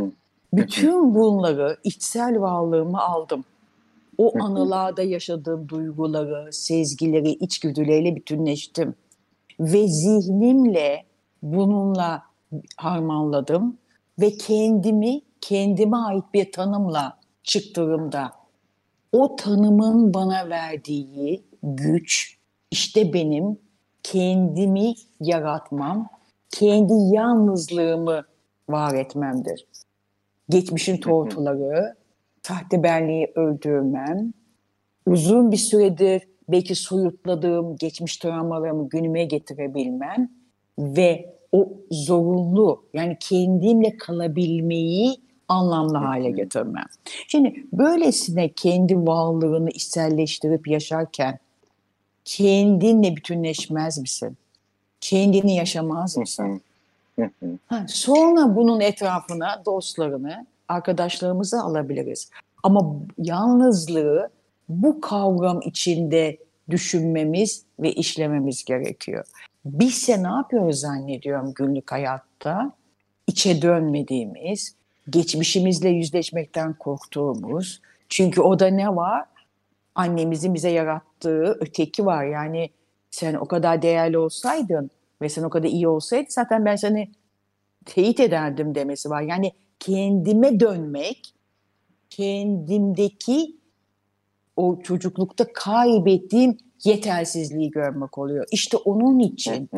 [0.53, 3.45] bütün bunları içsel varlığımı aldım.
[4.19, 8.95] O anılarda yaşadığım duyguları, sezgileri, içgüdüleriyle bütünleştim.
[9.61, 11.05] Ve zihnimle
[11.43, 12.23] bununla
[12.77, 13.79] harmanladım
[14.21, 18.33] ve kendimi kendime ait bir tanımla çıktığımda
[19.13, 22.39] o tanımın bana verdiği güç
[22.71, 23.59] işte benim
[24.03, 26.09] kendimi yaratmam,
[26.51, 28.25] kendi yalnızlığımı
[28.69, 29.67] var etmemdir.
[30.49, 31.95] Geçmişin tortuları,
[32.43, 34.33] sahte benliği öldürmem,
[35.07, 40.31] uzun bir süredir belki soyutladığım geçmiş travmalarımı günüme getirebilmem
[40.79, 45.17] ve o zorunlu yani kendimle kalabilmeyi
[45.49, 46.87] anlamlı hale getirmem.
[47.29, 51.39] Şimdi böylesine kendi varlığını içselleştirip yaşarken
[52.25, 54.37] kendinle bütünleşmez misin?
[55.01, 56.61] Kendini yaşamaz mısın?
[57.67, 62.31] ha, sonra bunun etrafına dostlarını, arkadaşlarımızı alabiliriz.
[62.63, 64.31] Ama yalnızlığı
[64.69, 66.39] bu kavram içinde
[66.71, 69.25] düşünmemiz ve işlememiz gerekiyor.
[69.65, 72.73] Bizse ne yapıyoruz zannediyorum günlük hayatta?
[73.27, 74.77] İçe dönmediğimiz,
[75.11, 77.81] geçmişimizle yüzleşmekten korktuğumuz.
[78.09, 79.25] Çünkü o da ne var?
[79.95, 82.25] Annemizin bize yarattığı öteki var.
[82.25, 82.71] Yani
[83.11, 84.91] sen o kadar değerli olsaydın
[85.23, 87.11] ve sen o kadar iyi olsaydın zaten ben seni
[87.85, 89.23] teyit ederdim demesi var.
[89.23, 91.35] Yani kendime dönmek,
[92.11, 93.57] kendimdeki
[94.57, 98.47] o çocuklukta kaybettiğim yetersizliği görmek oluyor.
[98.51, 99.71] İşte onun için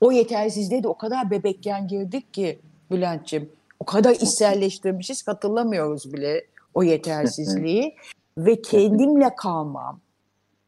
[0.00, 2.58] o yetersizliğe de o kadar bebekken girdik ki
[2.90, 3.50] Bülent'ciğim.
[3.80, 7.94] O kadar içselleştirmişiz hatırlamıyoruz bile o yetersizliği.
[8.38, 10.00] Ve kendimle kalmam,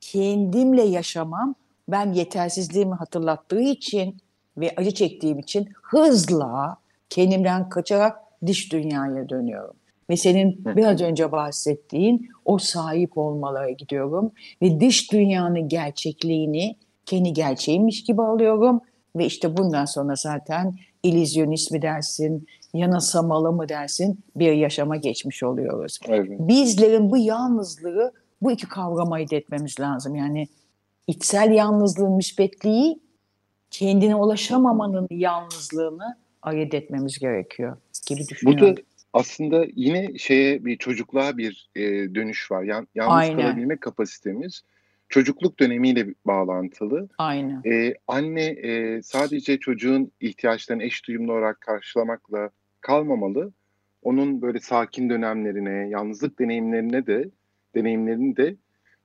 [0.00, 1.54] kendimle yaşamam
[1.88, 4.16] ben yetersizliğimi hatırlattığı için
[4.56, 6.76] ve acı çektiğim için hızla
[7.10, 9.74] kendimden kaçarak dış dünyaya dönüyorum.
[10.10, 14.32] Ve senin biraz önce bahsettiğin o sahip olmalara gidiyorum.
[14.62, 18.80] Ve dış dünyanın gerçekliğini kendi gerçeğimmiş gibi alıyorum.
[19.16, 25.98] Ve işte bundan sonra zaten illüzyonist mi dersin, yanasamalı mı dersin bir yaşama geçmiş oluyoruz.
[26.08, 26.38] Evet.
[26.40, 30.14] Bizlerin bu yalnızlığı bu iki kavrama ayırt etmemiz lazım.
[30.14, 30.48] Yani
[31.06, 33.00] içsel yalnızlığın müspetliği
[33.70, 37.76] kendine ulaşamamanın yalnızlığını ayırt etmemiz gerekiyor
[38.08, 38.66] gibi düşünüyorum.
[38.66, 41.82] Burada aslında yine şeye bir çocukluğa bir e,
[42.14, 42.62] dönüş var.
[42.62, 43.36] Yan, yalnız Aynen.
[43.36, 44.62] kalabilme kapasitemiz
[45.08, 47.08] çocukluk dönemiyle bağlantılı.
[47.18, 47.62] Aynen.
[47.66, 53.52] Ee, anne e, sadece çocuğun ihtiyaçlarını eş duyumlu olarak karşılamakla kalmamalı.
[54.02, 57.30] Onun böyle sakin dönemlerine, yalnızlık deneyimlerine de
[57.74, 58.56] deneyimlerini de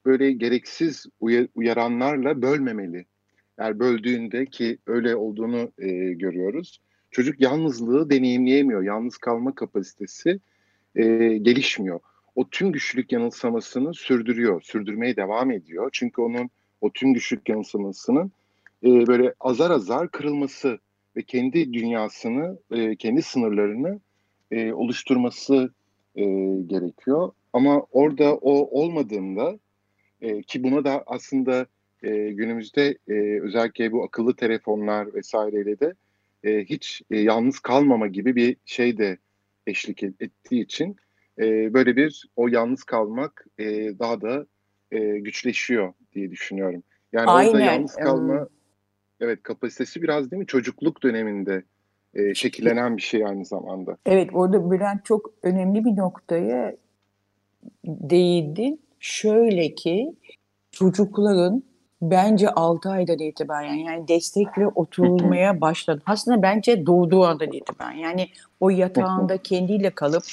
[0.06, 1.06] böyle gereksiz
[1.56, 3.06] uyaranlarla bölmemeli.
[3.58, 6.80] Eğer böldüğünde ki öyle olduğunu e, görüyoruz.
[7.14, 8.84] Çocuk yalnızlığı deneyimleyemiyor.
[8.84, 10.40] Yalnız kalma kapasitesi
[10.96, 11.04] e,
[11.38, 12.00] gelişmiyor.
[12.36, 15.90] O tüm güçlük yanılsamasını sürdürüyor, sürdürmeye devam ediyor.
[15.94, 16.50] Çünkü onun
[16.82, 18.32] o tüm güçlük yanılsamasının
[18.84, 20.80] e, böyle azar azar kırılması
[21.16, 24.00] ve kendi dünyasını, e, kendi sınırlarını
[24.52, 25.72] e, oluşturması
[26.16, 26.24] e,
[26.68, 27.32] gerekiyor.
[27.54, 29.60] Ama orada o olmadığında
[30.22, 31.66] e, ki buna da aslında
[32.04, 35.94] e, günümüzde e, özellikle bu akıllı telefonlar vesaireyle de
[36.44, 39.18] e, hiç e, yalnız kalmama gibi bir şey de
[39.68, 40.96] eşlik ettiği için
[41.40, 43.66] e, böyle bir o yalnız kalmak e,
[44.00, 44.46] daha da
[44.92, 46.84] e, güçleşiyor diye düşünüyorum.
[47.14, 47.50] Yani Aynen.
[47.50, 48.48] orada yalnız kalma
[49.20, 51.64] evet kapasitesi biraz değil mi çocukluk döneminde
[52.14, 53.98] e, şekillenen bir şey aynı zamanda.
[54.06, 56.76] Evet orada Bülent çok önemli bir noktaya
[57.86, 58.82] değindin.
[59.00, 60.16] Şöyle ki
[60.72, 61.64] çocukların
[62.12, 66.02] bence 6 aydan itibaren yani destekle oturulmaya başladı.
[66.06, 70.24] Aslında bence doğduğu andan itibaren yani o yatağında kendiyle kalıp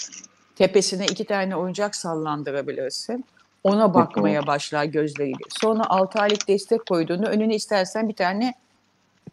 [0.57, 3.25] tepesine iki tane oyuncak sallandırabilirsin.
[3.65, 5.45] Ona bakmaya başlar gözleriyle.
[5.61, 8.55] Sonra 6 aylık destek koyduğunu önüne istersen bir tane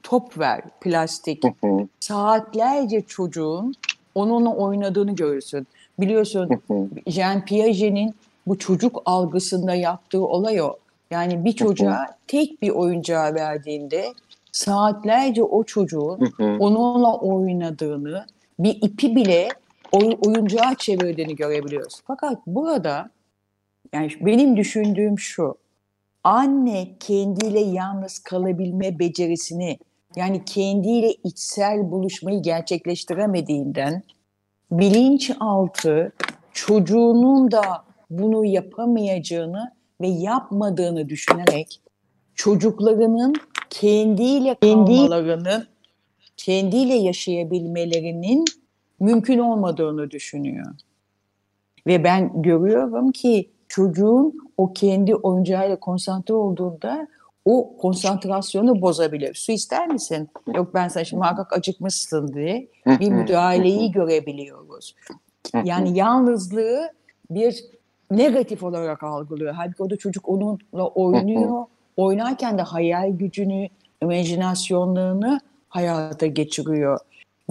[0.03, 1.43] top ver plastik.
[1.99, 3.73] Saatlerce çocuğun
[4.15, 5.67] onunla oynadığını görürsün.
[5.99, 6.49] Biliyorsun
[7.07, 8.15] Jean Piaget'in
[8.47, 10.75] bu çocuk algısında yaptığı olay o.
[11.11, 14.13] Yani bir çocuğa tek bir oyuncağı verdiğinde
[14.51, 18.25] saatlerce o çocuğun onunla oynadığını,
[18.59, 19.49] bir ipi bile
[19.91, 22.01] oy, oyuncağa çevirdiğini görebiliyoruz.
[22.07, 23.09] Fakat burada
[23.93, 25.57] yani benim düşündüğüm şu.
[26.23, 29.77] Anne kendiyle yalnız kalabilme becerisini
[30.15, 34.03] yani kendiyle içsel buluşmayı gerçekleştiremediğinden
[34.71, 36.11] bilinçaltı
[36.53, 37.61] çocuğunun da
[38.09, 41.81] bunu yapamayacağını ve yapmadığını düşünerek
[42.35, 43.35] çocuklarının
[43.69, 45.67] kendiyle kalmalarının,
[46.37, 48.45] kendiyle yaşayabilmelerinin
[48.99, 50.75] mümkün olmadığını düşünüyor.
[51.87, 57.07] Ve ben görüyorum ki çocuğun o kendi oyuncağıyla konsantre olduğunda
[57.45, 59.33] o konsantrasyonu bozabilir.
[59.35, 60.29] Su ister misin?
[60.55, 64.95] Yok ben sana şimdi muhakkak acıkmışsın diye bir müdahaleyi görebiliyoruz.
[65.63, 66.91] Yani yalnızlığı
[67.29, 67.65] bir
[68.11, 69.53] negatif olarak algılıyor.
[69.53, 71.65] Halbuki o da çocuk onunla oynuyor.
[71.97, 73.67] Oynarken de hayal gücünü,
[74.01, 75.39] imajinasyonlarını
[75.69, 76.99] hayata geçiriyor.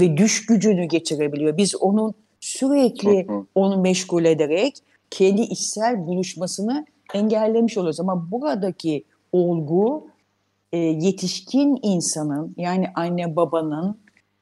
[0.01, 1.57] Ve düş gücünü geçirebiliyor.
[1.57, 4.79] Biz onun sürekli onu meşgul ederek
[5.11, 8.01] kendi içsel buluşmasını engellemiş oluyoruz.
[8.01, 10.07] Ama buradaki olgu
[10.73, 13.99] e, yetişkin insanın yani anne babanın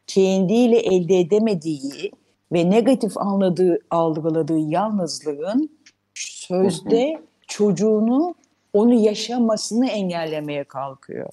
[0.07, 2.13] kendiyle elde edemediği
[2.53, 5.71] ve negatif anladığı, algıladığı yalnızlığın
[6.15, 8.35] sözde çocuğunu
[8.73, 11.31] onu yaşamasını engellemeye kalkıyor.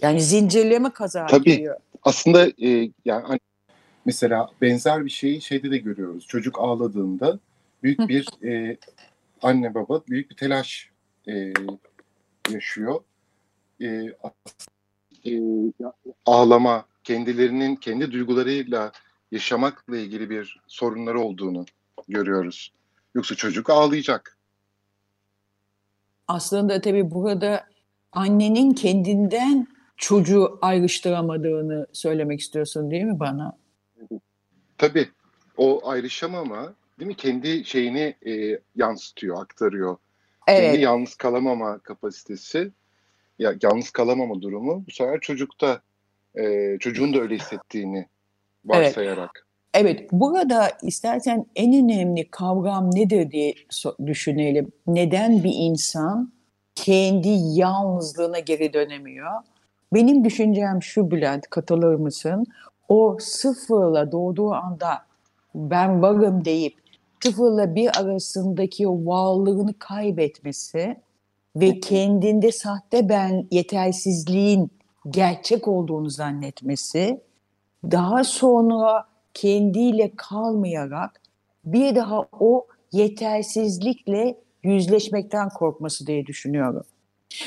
[0.00, 1.52] Yani zincirleme kaza Tabii.
[1.52, 1.76] Ediyor.
[2.02, 3.40] Aslında e, yani hani
[4.04, 6.26] mesela benzer bir şeyi şeyde de görüyoruz.
[6.26, 7.38] Çocuk ağladığında
[7.82, 8.76] büyük bir e,
[9.42, 10.90] anne baba büyük bir telaş
[11.28, 11.52] e,
[12.50, 13.00] yaşıyor.
[13.80, 13.86] E,
[15.26, 15.40] e,
[16.26, 18.92] ağlama, kendilerinin kendi duygularıyla
[19.32, 21.66] yaşamakla ilgili bir sorunları olduğunu
[22.08, 22.72] görüyoruz.
[23.14, 24.38] Yoksa çocuk ağlayacak.
[26.28, 27.66] Aslında tabii burada
[28.12, 33.58] annenin kendinden çocuğu ayrıştıramadığını söylemek istiyorsun değil mi bana?
[34.78, 35.08] Tabii.
[35.56, 37.16] O ayrışamama değil mi?
[37.16, 39.96] Kendi şeyini e, yansıtıyor, aktarıyor.
[40.46, 40.60] Evet.
[40.60, 42.72] Kendi yalnız kalamama kapasitesi,
[43.38, 45.80] ya yalnız kalamama durumu bu sefer çocukta
[46.34, 48.08] e, çocuğun da öyle hissettiğini
[48.64, 49.30] varsayarak.
[49.36, 49.49] Evet.
[49.74, 53.54] Evet, burada istersen en önemli kavram nedir diye
[54.06, 54.72] düşünelim.
[54.86, 56.32] Neden bir insan
[56.74, 59.30] kendi yalnızlığına geri dönemiyor?
[59.94, 62.46] Benim düşüncem şu Bülent, katılır mısın?
[62.88, 65.02] O sıfırla doğduğu anda
[65.54, 66.74] ben varım deyip
[67.22, 70.96] sıfırla bir arasındaki o varlığını kaybetmesi
[71.56, 74.70] ve kendinde sahte ben yetersizliğin
[75.10, 77.20] gerçek olduğunu zannetmesi,
[77.84, 81.20] daha sonra kendiyle kalmayarak
[81.64, 86.84] bir daha o yetersizlikle yüzleşmekten korkması diye düşünüyorum.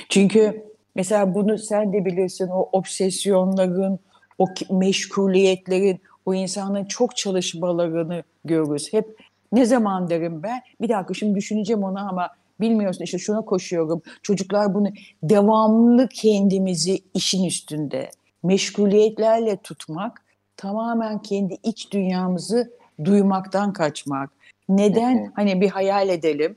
[0.09, 0.65] Çünkü
[0.95, 3.99] mesela bunu sen de bilirsin o obsesyonların,
[4.37, 8.93] o meşguliyetlerin, o insanların çok çalışmalarını görürüz.
[8.93, 9.17] Hep
[9.51, 12.29] ne zaman derim ben, bir dakika şimdi düşüneceğim onu ama
[12.61, 14.01] bilmiyorsun işte şuna koşuyorum.
[14.21, 14.87] Çocuklar bunu
[15.23, 18.09] devamlı kendimizi işin üstünde
[18.43, 20.22] meşguliyetlerle tutmak
[20.63, 22.71] tamamen kendi iç dünyamızı
[23.05, 24.29] duymaktan kaçmak.
[24.69, 25.31] Neden?
[25.35, 26.55] Hani bir hayal edelim.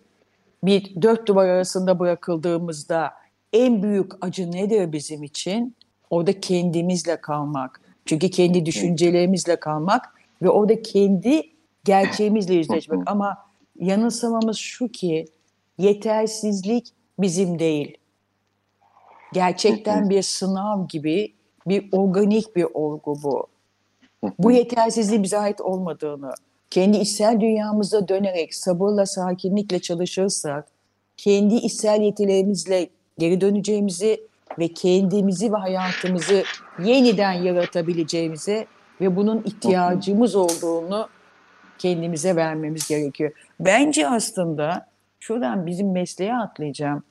[0.63, 3.13] Bir dört duvar arasında bırakıldığımızda
[3.53, 5.75] en büyük acı nedir bizim için?
[6.11, 7.81] Orada kendimizle kalmak.
[8.05, 11.43] Çünkü kendi düşüncelerimizle kalmak ve orada kendi
[11.85, 13.01] gerçeğimizle yüzleşmek.
[13.07, 13.37] Ama
[13.81, 15.27] yanılsamamız şu ki
[15.79, 16.89] yetersizlik
[17.19, 17.97] bizim değil.
[19.33, 21.35] Gerçekten bir sınav gibi
[21.67, 23.47] bir organik bir olgu bu.
[24.39, 26.31] Bu yetersizliğin bize ait olmadığını,
[26.71, 30.67] kendi içsel dünyamıza dönerek sabırla, sakinlikle çalışırsak,
[31.17, 34.21] kendi içsel yetilerimizle geri döneceğimizi
[34.59, 36.45] ve kendimizi ve hayatımızı
[36.85, 38.67] yeniden yaratabileceğimizi
[39.01, 41.09] ve bunun ihtiyacımız olduğunu
[41.79, 43.33] kendimize vermemiz gerekiyor.
[43.61, 44.87] Bence aslında
[45.21, 47.03] şuradan bizim mesleğe atlayacağım.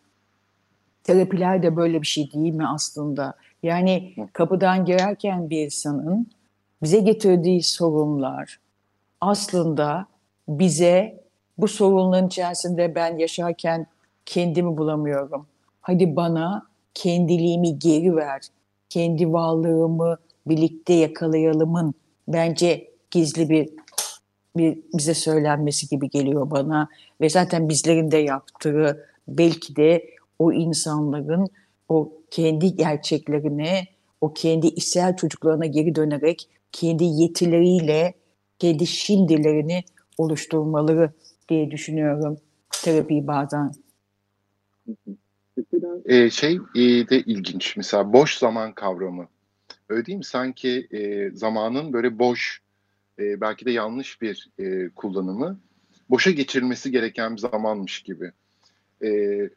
[1.03, 3.33] Terapiler de böyle bir şey değil mi aslında?
[3.63, 6.27] Yani kapıdan girerken bir insanın
[6.85, 8.59] bize getirdiği sorunlar
[9.21, 10.07] aslında
[10.47, 11.23] bize
[11.57, 13.87] bu sorunların içerisinde ben yaşarken
[14.25, 15.47] kendimi bulamıyorum.
[15.81, 18.41] Hadi bana kendiliğimi geri ver.
[18.89, 20.17] Kendi varlığımı
[20.47, 21.93] birlikte yakalayalımın
[22.27, 23.69] bence gizli bir
[24.57, 26.89] bir bize söylenmesi gibi geliyor bana
[27.21, 30.09] ve zaten bizlerin de yaptığı belki de
[30.39, 31.47] o insanların
[31.89, 33.87] o kendi gerçeklerine,
[34.21, 38.13] o kendi içsel çocuklarına geri dönerek kendi yetileriyle
[38.59, 39.83] kendi şimdilerini
[40.17, 41.11] oluşturmaları
[41.49, 42.37] diye düşünüyorum
[42.83, 43.71] terapiyi bazen.
[46.05, 49.27] Ee, şey e, de ilginç mesela boş zaman kavramı
[49.89, 52.61] öyle değil mi sanki e, zamanın böyle boş
[53.19, 55.59] e, belki de yanlış bir e, kullanımı
[56.09, 58.31] boşa geçirilmesi gereken bir zamanmış gibi.
[59.01, 59.09] E,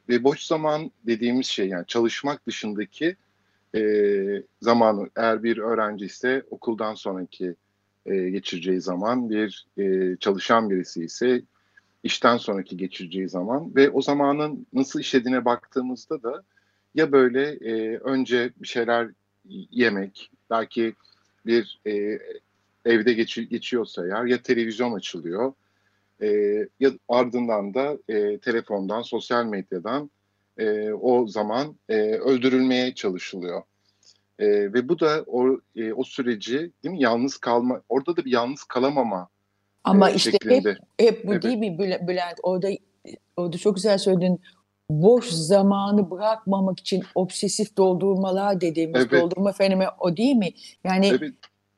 [0.08, 3.16] ve boş zaman dediğimiz şey yani çalışmak dışındaki
[3.74, 7.54] e, zamanı eğer bir öğrenci ise okuldan sonraki
[8.06, 11.42] e, geçireceği zaman bir e, çalışan birisi ise
[12.02, 16.42] işten sonraki geçireceği zaman ve o zamanın nasıl işlediğine baktığımızda da
[16.94, 19.08] ya böyle e, önce bir şeyler
[19.70, 20.94] yemek belki
[21.46, 22.18] bir e,
[22.84, 25.52] evde geç, geçiyorsa eğer ya televizyon açılıyor
[26.22, 26.28] e,
[26.80, 30.10] ya ardından da e, telefondan, sosyal medyadan
[30.58, 33.62] e, o zaman e, öldürülmeye çalışılıyor.
[34.38, 35.46] E, ve bu da o,
[35.76, 39.28] e, o süreci değil mi yalnız kalma, orada da bir yalnız kalamama
[39.84, 40.70] Ama e, işte şeklinde.
[40.70, 41.42] hep, hep bu evet.
[41.42, 42.38] değil mi Bülent?
[42.42, 42.68] Orada,
[43.36, 44.40] orada çok güzel söyledin.
[44.90, 49.22] Boş zamanı bırakmamak için obsesif doldurmalar dediğimiz evet.
[49.22, 50.50] doldurma fenomeni o değil mi?
[50.84, 51.34] Yani evet.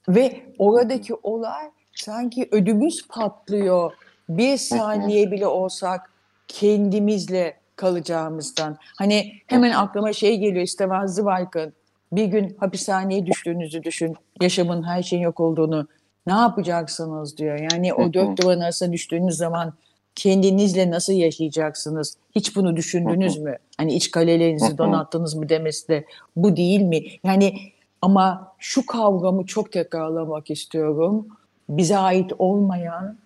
[0.09, 3.93] ve oradaki olay sanki ödümüz patlıyor.
[4.29, 6.11] Bir saniye bile olsak
[6.49, 8.77] kendimizle kalacağımızdan.
[8.99, 11.73] Hani hemen aklıma şey geliyor İstemez Zıvaykın.
[12.13, 14.17] Bir gün hapishaneye düştüğünüzü düşün.
[14.43, 15.89] Yaşamın her şeyin yok olduğunu.
[16.27, 17.59] Ne yapacaksınız diyor.
[17.73, 19.73] Yani o dört duvarın arasına düştüğünüz zaman
[20.15, 22.17] kendinizle nasıl yaşayacaksınız?
[22.35, 23.57] Hiç bunu düşündünüz mü?
[23.77, 26.05] Hani iç kalelerinizi donattınız mı demesi de
[26.37, 27.03] bu değil mi?
[27.25, 27.59] Yani
[28.03, 31.29] ama şu kavramı çok tekrarlamak istiyorum.
[31.69, 33.19] Bize ait olmayan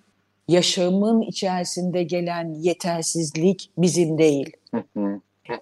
[0.49, 4.53] yaşamın içerisinde gelen yetersizlik bizim değil.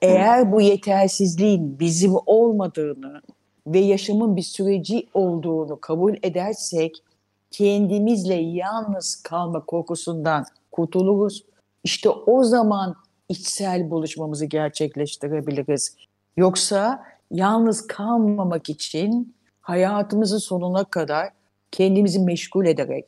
[0.03, 3.23] Eğer bu yetersizliğin bizim olmadığını
[3.67, 7.03] ve yaşamın bir süreci olduğunu kabul edersek
[7.51, 11.45] kendimizle yalnız kalma korkusundan kurtuluruz.
[11.85, 12.97] İşte o zaman
[13.29, 15.97] içsel buluşmamızı gerçekleştirebiliriz.
[16.37, 21.29] Yoksa yalnız kalmamak için hayatımızın sonuna kadar
[21.71, 23.05] kendimizi meşgul ederek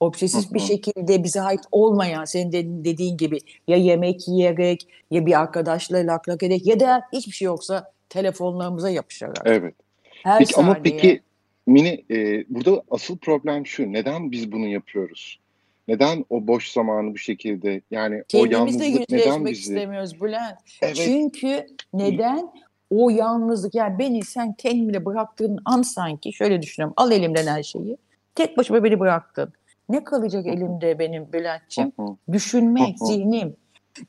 [0.00, 3.38] obsesif bir şekilde bize ait olmayan senin de dediğin gibi
[3.68, 8.90] ya yemek yiyerek ya bir arkadaşla lak lak ederek ya da hiçbir şey yoksa telefonlarımıza
[8.90, 9.42] yapışarak.
[9.44, 9.74] Evet.
[10.22, 10.70] Her peki, saniye.
[10.70, 11.20] Ama peki
[11.66, 15.40] Mini e, burada asıl problem şu neden biz bunu yapıyoruz?
[15.88, 19.60] Neden o boş zamanı bu şekilde yani Kendimizle o yalnızlık neden bizi...
[19.60, 20.58] istemiyoruz Bülent.
[20.82, 20.96] Evet.
[20.96, 22.52] Çünkü neden?
[22.90, 27.96] O yalnızlık yani beni sen kendimle bıraktığın an sanki şöyle düşünüyorum al elimden her şeyi
[28.34, 29.52] tek başıma beni bıraktın.
[29.88, 31.92] Ne kalacak elimde benim Bülent'ciğim?
[32.32, 33.56] Düşünmek, zihnim.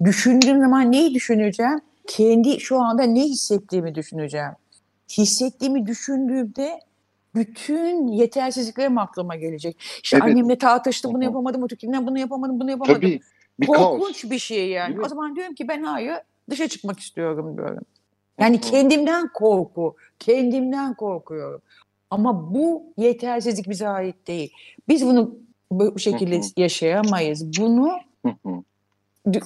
[0.03, 1.79] Düşündüğüm zaman neyi düşüneceğim?
[2.07, 4.51] Kendi şu anda ne hissettiğimi düşüneceğim.
[5.09, 6.79] Hissettiğimi düşündüğümde
[7.35, 9.77] bütün yetersizliklerim aklıma gelecek.
[10.03, 10.31] İşte evet.
[10.31, 13.01] annemle tartıştım, bunu yapamadım, ötekinden bunu yapamadım, bunu yapamadım.
[13.01, 13.19] Tabii.
[13.59, 14.31] Bir Korkunç kaos.
[14.31, 15.01] bir şey yani.
[15.01, 16.15] O zaman diyorum ki ben hayır
[16.49, 17.83] dışa çıkmak istiyorum diyorum.
[18.39, 21.61] Yani kendimden korku, kendimden korkuyorum.
[22.11, 24.53] Ama bu yetersizlik bize ait değil.
[24.87, 25.35] Biz bunu
[25.71, 27.57] bu şekilde yaşayamayız.
[27.59, 27.91] Bunu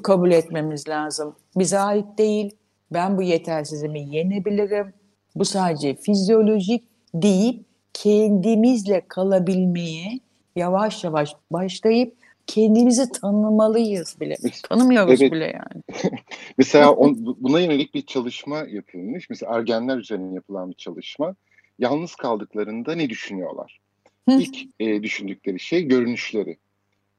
[0.04, 1.36] kabul etmemiz lazım.
[1.56, 2.56] Bize ait değil.
[2.94, 4.94] Ben bu yetersizliğimi yenebilirim.
[5.36, 10.20] Bu sadece fizyolojik deyip kendimizle kalabilmeye
[10.56, 12.16] yavaş yavaş başlayıp
[12.48, 14.36] kendimizi tanımalıyız bile.
[14.70, 15.32] Tanımıyoruz evet.
[15.32, 16.04] bile yani.
[16.58, 19.30] Mesela on, buna yönelik bir çalışma yapılmış.
[19.30, 21.36] Mesela ergenler üzerine yapılan bir çalışma.
[21.80, 23.80] Yalnız kaldıklarında ne düşünüyorlar?
[24.28, 26.58] İlk e, düşündükleri şey görünüşleri.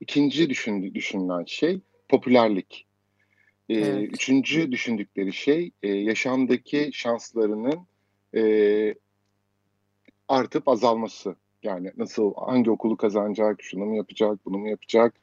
[0.00, 2.86] İkinci düşündü, düşünülen şey popülerlik.
[3.68, 4.08] E, evet.
[4.12, 7.86] Üçüncü düşündükleri şey e, yaşamdaki şanslarının
[8.36, 8.94] e,
[10.28, 11.36] artıp azalması.
[11.62, 15.14] Yani nasıl hangi okulu kazanacak, şunu mu yapacak, bunu mu yapacak.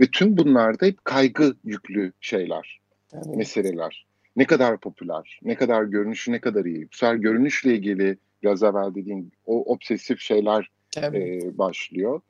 [0.00, 2.80] Ve tüm bunlar da hep kaygı yüklü şeyler,
[3.12, 3.36] evet.
[3.36, 4.06] meseleler.
[4.36, 6.82] Ne kadar popüler, ne kadar görünüşü ne kadar iyi.
[6.92, 12.20] Bu sefer görünüşle ilgili biraz evvel dediğim o obsesif şeyler e, başlıyor.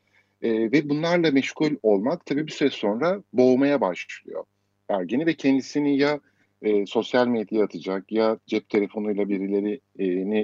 [0.42, 4.44] E, ve bunlarla meşgul olmak tabii bir süre sonra boğmaya başlıyor
[4.88, 6.20] ergeni ve kendisini ya
[6.62, 9.80] e, sosyal medyaya atacak ya cep telefonuyla birileri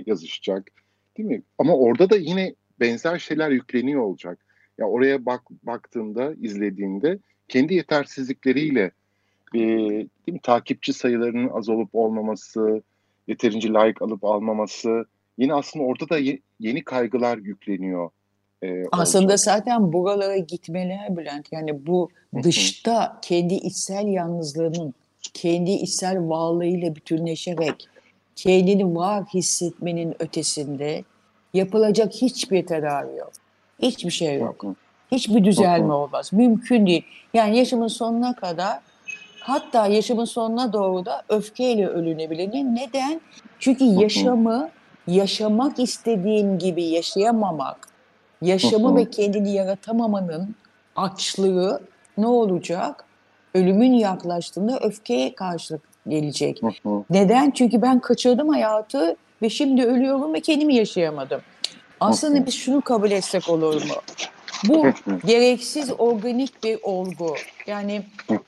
[0.07, 0.71] yazışacak
[1.19, 1.43] değil mi?
[1.59, 4.39] Ama orada da yine benzer şeyler yükleniyor olacak.
[4.79, 8.91] Ya oraya bak baktığında, izlediğinde kendi yetersizlikleriyle
[9.55, 10.41] e, değil mi?
[10.43, 12.83] takipçi sayılarının az olup olmaması,
[13.27, 15.07] yeterince like alıp almaması,
[15.39, 18.11] yine aslında orada da ye, yeni kaygılar yükleniyor.
[18.62, 19.41] E, aslında olacak.
[19.41, 21.53] zaten buralara gitmeler Bülent.
[21.53, 22.09] Yani bu
[22.43, 24.95] dışta kendi içsel yalnızlığının,
[25.35, 27.89] kendi içsel varlığıyla bütünleşerek
[28.37, 31.05] kendini var hissetmenin ötesinde
[31.55, 33.32] yapılacak hiçbir tedavi yok.
[33.82, 34.64] Hiçbir şey yok.
[35.12, 36.32] Hiçbir düzelme olmaz.
[36.32, 37.05] Mümkün değil.
[37.35, 38.78] Yani yaşamın sonuna kadar
[39.41, 42.49] hatta yaşamın sonuna doğru da öfkeyle ölünebilir.
[42.49, 43.20] Neden?
[43.59, 44.70] Çünkü yaşamı
[45.07, 47.89] yaşamak istediğim gibi yaşayamamak,
[48.43, 50.55] yaşamı ve kendini yaratamamanın
[50.97, 51.83] açlığı
[52.19, 53.05] ne olacak?
[53.55, 56.61] Ölümün yaklaştığında öfkeye karşılık gelecek.
[57.11, 57.51] Neden?
[57.51, 61.41] Çünkü ben kaçırdım hayatı ve şimdi ölüyorum ve kendimi yaşayamadım.
[62.01, 63.95] Aslında biz şunu kabul etsek olur mu?
[64.69, 64.87] Bu
[65.27, 67.35] gereksiz organik bir olgu.
[67.67, 68.03] Yani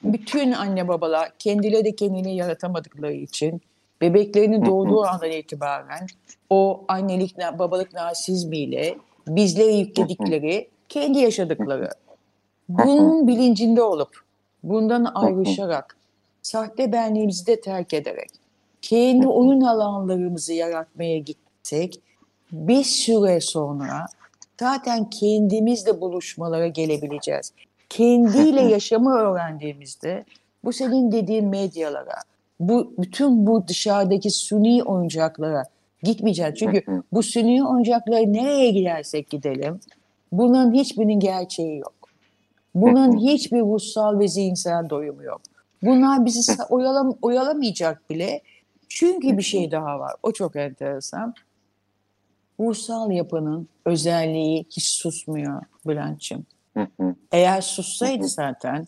[0.04, 3.62] bütün anne babalar kendileri de kendini yaratamadıkları için
[4.00, 6.06] bebeklerinin doğduğu andan itibaren
[6.50, 11.90] o annelik, babalık narsizmiyle bizlere yükledikleri kendi yaşadıkları.
[12.68, 14.20] Bunun bilincinde olup
[14.62, 15.96] bundan ayrışarak
[16.42, 18.30] sahte benliğimizi de terk ederek
[18.82, 22.00] kendi oyun alanlarımızı yaratmaya gitsek
[22.52, 24.06] bir süre sonra
[24.60, 27.52] zaten kendimizle buluşmalara gelebileceğiz.
[27.88, 30.24] Kendiyle yaşamı öğrendiğimizde
[30.64, 32.16] bu senin dediğin medyalara,
[32.60, 35.62] bu bütün bu dışarıdaki suni oyuncaklara
[36.02, 36.54] gitmeyeceğiz.
[36.58, 36.82] Çünkü
[37.12, 39.80] bu suni oyuncaklara nereye gidersek gidelim
[40.32, 41.94] bunun hiçbirinin gerçeği yok.
[42.74, 45.40] Bunun hiçbir ruhsal ve zihinsel doyumu yok.
[45.82, 48.42] Bunlar bizi oyalam oyalamayacak bile.
[48.88, 50.12] Çünkü bir şey daha var.
[50.22, 51.34] O çok enteresan.
[52.60, 56.46] Ruhsal yapının özelliği hiç susmuyor Bülent'ciğim.
[57.32, 58.86] Eğer sussaydı zaten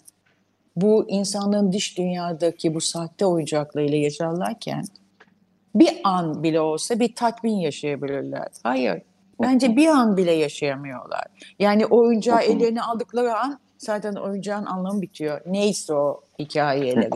[0.80, 4.84] bu insanların dış dünyadaki bu sahte oyuncaklarıyla yaşarlarken
[5.74, 8.48] bir an bile olsa bir tatmin yaşayabilirler.
[8.62, 9.02] Hayır.
[9.42, 11.24] Bence bir an bile yaşayamıyorlar.
[11.58, 15.40] Yani oyuncağı ellerine aldıkları an zaten oyuncağın anlamı bitiyor.
[15.46, 17.10] Neyse o hikayeleri.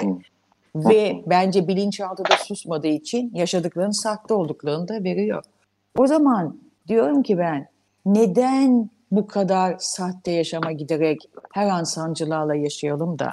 [0.76, 5.42] Ve bence bilinçaltı da susmadığı için yaşadıklarının sahte olduklarını da veriyor.
[5.98, 6.56] O zaman
[6.88, 7.68] diyorum ki ben
[8.06, 11.18] neden bu kadar sahte yaşama giderek
[11.52, 13.30] her an sancılarla yaşayalım da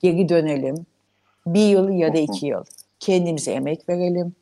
[0.00, 0.86] geri dönelim.
[1.46, 2.64] Bir yıl ya da iki yıl
[3.00, 4.34] kendimize emek verelim.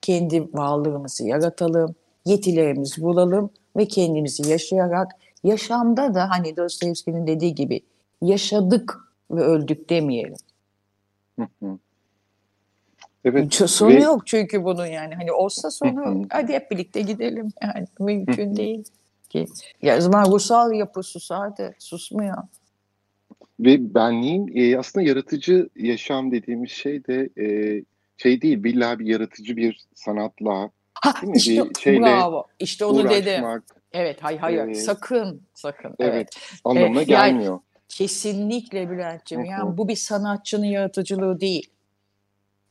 [0.00, 1.94] Kendi varlığımızı yaratalım.
[2.24, 5.12] Yetilerimizi bulalım ve kendimizi yaşayarak
[5.44, 7.80] yaşamda da hani Dostoyevski'nin dediği gibi
[8.22, 8.98] yaşadık
[9.30, 10.36] ve öldük demeyelim.
[13.24, 13.54] Evet.
[13.54, 14.00] Sonu ve...
[14.00, 15.14] yok çünkü bunun yani.
[15.14, 16.24] Hani olsa sonu.
[16.30, 17.52] Hadi hep birlikte gidelim.
[17.62, 18.84] Yani mümkün değil
[19.30, 19.46] ki.
[19.82, 21.74] Ya zaman ruhsal yapı susardı.
[21.78, 22.36] Susmuyor.
[23.64, 27.46] Ve benliğin e, aslında yaratıcı yaşam dediğimiz şey de e,
[28.16, 28.64] şey değil.
[28.64, 31.36] Billa bir yaratıcı bir sanatla ha, değil mi?
[31.36, 32.44] Işte, bir şeyle bravo.
[32.58, 33.42] İşte onu uğraşmak, dedi.
[33.92, 34.68] Evet, hayır hayır.
[34.68, 35.94] Ee, sakın, sakın.
[35.98, 36.28] Evet, evet.
[36.64, 37.52] anlamına ee, gelmiyor.
[37.52, 39.44] Yani, kesinlikle Bülent'ciğim.
[39.44, 41.70] Yani bu bir sanatçının yaratıcılığı değil.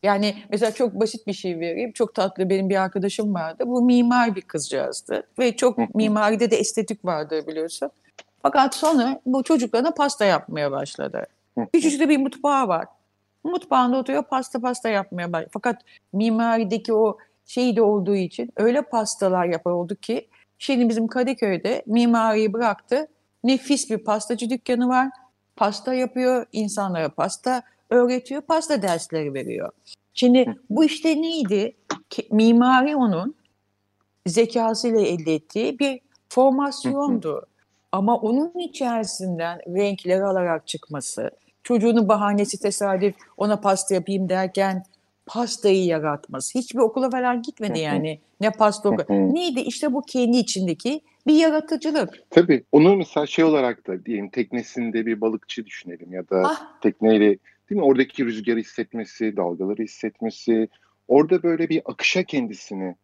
[0.04, 1.92] Yani mesela çok basit bir şey vereyim.
[1.92, 3.64] Çok tatlı benim bir arkadaşım vardı.
[3.68, 5.28] Bu mimar bir kızcağızdı.
[5.39, 7.89] Ve çok mimaride de estetik vardı biliyorsun.
[8.44, 11.28] Fakat sonra bu çocuklarına pasta yapmaya başladı.
[11.74, 12.86] Küçücük de bir mutfağı var.
[13.44, 15.50] Mutfağında oturuyor pasta pasta yapmaya başladı.
[15.54, 15.82] Fakat
[16.14, 20.28] mimarideki o şey de olduğu için öyle pastalar yapar oldu ki
[20.60, 23.08] şimdi bizim Kadıköy'de mimariyi bıraktı.
[23.44, 25.10] Nefis bir pastacı dükkanı var.
[25.56, 29.72] Pasta yapıyor, insanlara pasta öğretiyor, pasta dersleri veriyor.
[30.14, 31.76] Şimdi bu işte neydi?
[32.32, 33.36] Mimari onun
[34.26, 37.46] zekasıyla elde ettiği bir formasyondu.
[37.92, 41.32] Ama onun içerisinden renkleri alarak çıkması,
[41.64, 44.84] çocuğunun bahanesi tesadüf ona pasta yapayım derken
[45.26, 46.60] pastayı yaratması.
[46.60, 48.20] Hiçbir okula falan gitmedi yani.
[48.42, 49.34] Ne pasta okulu.
[49.36, 49.60] Neydi?
[49.60, 52.24] İşte bu kendi içindeki bir yaratıcılık.
[52.30, 52.64] Tabii.
[52.72, 56.82] Onu mesela şey olarak da diyelim teknesinde bir balıkçı düşünelim ya da ah.
[56.82, 57.38] tekneyle
[57.70, 57.84] değil mi?
[57.84, 60.68] Oradaki rüzgarı hissetmesi, dalgaları hissetmesi.
[61.08, 62.96] Orada böyle bir akışa kendisini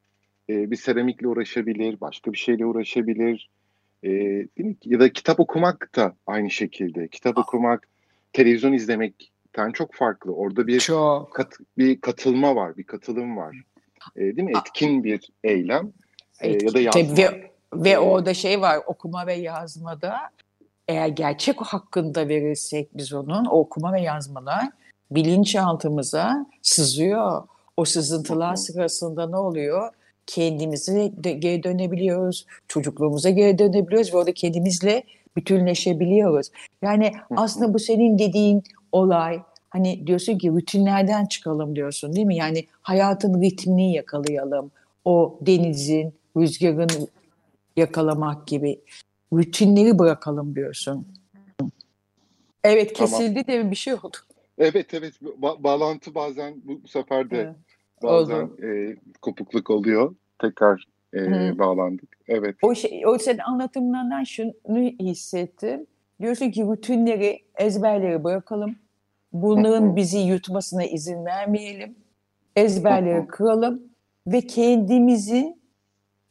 [0.50, 3.50] bir seramikle uğraşabilir, başka bir şeyle uğraşabilir.
[4.04, 4.76] E, değil mi?
[4.86, 7.08] Ya da kitap okumak da aynı şekilde.
[7.08, 7.42] Kitap ah.
[7.42, 7.88] okumak,
[8.34, 10.32] televizyon izlemekten çok farklı.
[10.32, 11.34] Orada bir çok.
[11.34, 13.56] Kat, bir katılma var, bir katılım var.
[14.16, 14.54] E, değil mi?
[14.60, 15.92] Etkin bir eylem
[16.42, 17.18] e, ya da yazma.
[17.18, 20.18] Ve, ve orada şey var, okuma ve yazmada
[20.88, 24.70] eğer gerçek hakkında verirsek biz onun o okuma ve yazmalar
[25.12, 27.44] bilinçaltımıza sızıyor.
[27.78, 29.94] O sızıntılar sırasında ne oluyor?
[30.28, 35.04] Kendimize de geri dönebiliyoruz, çocukluğumuza geri dönebiliyoruz ve orada kendimizle
[35.36, 36.52] bütünleşebiliyoruz.
[36.82, 42.36] Yani aslında bu senin dediğin olay hani diyorsun ki rutinlerden çıkalım diyorsun değil mi?
[42.36, 44.72] Yani hayatın ritmini yakalayalım.
[45.06, 47.08] O denizin, rüzgarın
[47.78, 48.80] yakalamak gibi
[49.34, 51.08] rutinleri bırakalım diyorsun.
[52.64, 53.66] Evet kesildi tamam.
[53.66, 54.18] de bir şey oldu.
[54.58, 57.56] Evet evet ba- bağlantı bazen bu, bu sefer de evet.
[58.04, 60.16] Bazen e, kopukluk oluyor.
[60.42, 62.18] Tekrar e, bağlandık.
[62.28, 62.56] Evet.
[62.62, 65.86] O şey, o senin anlatımlarından şunu hissettim.
[66.22, 68.76] Diyorsun ki rutinleri, ezberleri bırakalım.
[69.34, 71.96] Bunların bizi yutmasına izin vermeyelim.
[72.56, 73.84] Ezberleri kıralım
[74.28, 75.62] ve kendimizin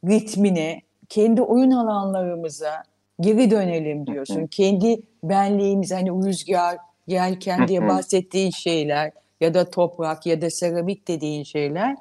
[0.05, 2.83] ritmine, kendi oyun alanlarımıza
[3.21, 4.47] geri dönelim diyorsun.
[4.47, 11.45] Kendi benliğimiz hani rüzgar, yelken diye bahsettiğin şeyler ya da toprak ya da seramik dediğin
[11.45, 11.97] şeyler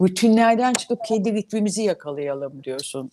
[0.00, 3.10] rutinlerden çıkıp kendi ritmimizi yakalayalım diyorsun.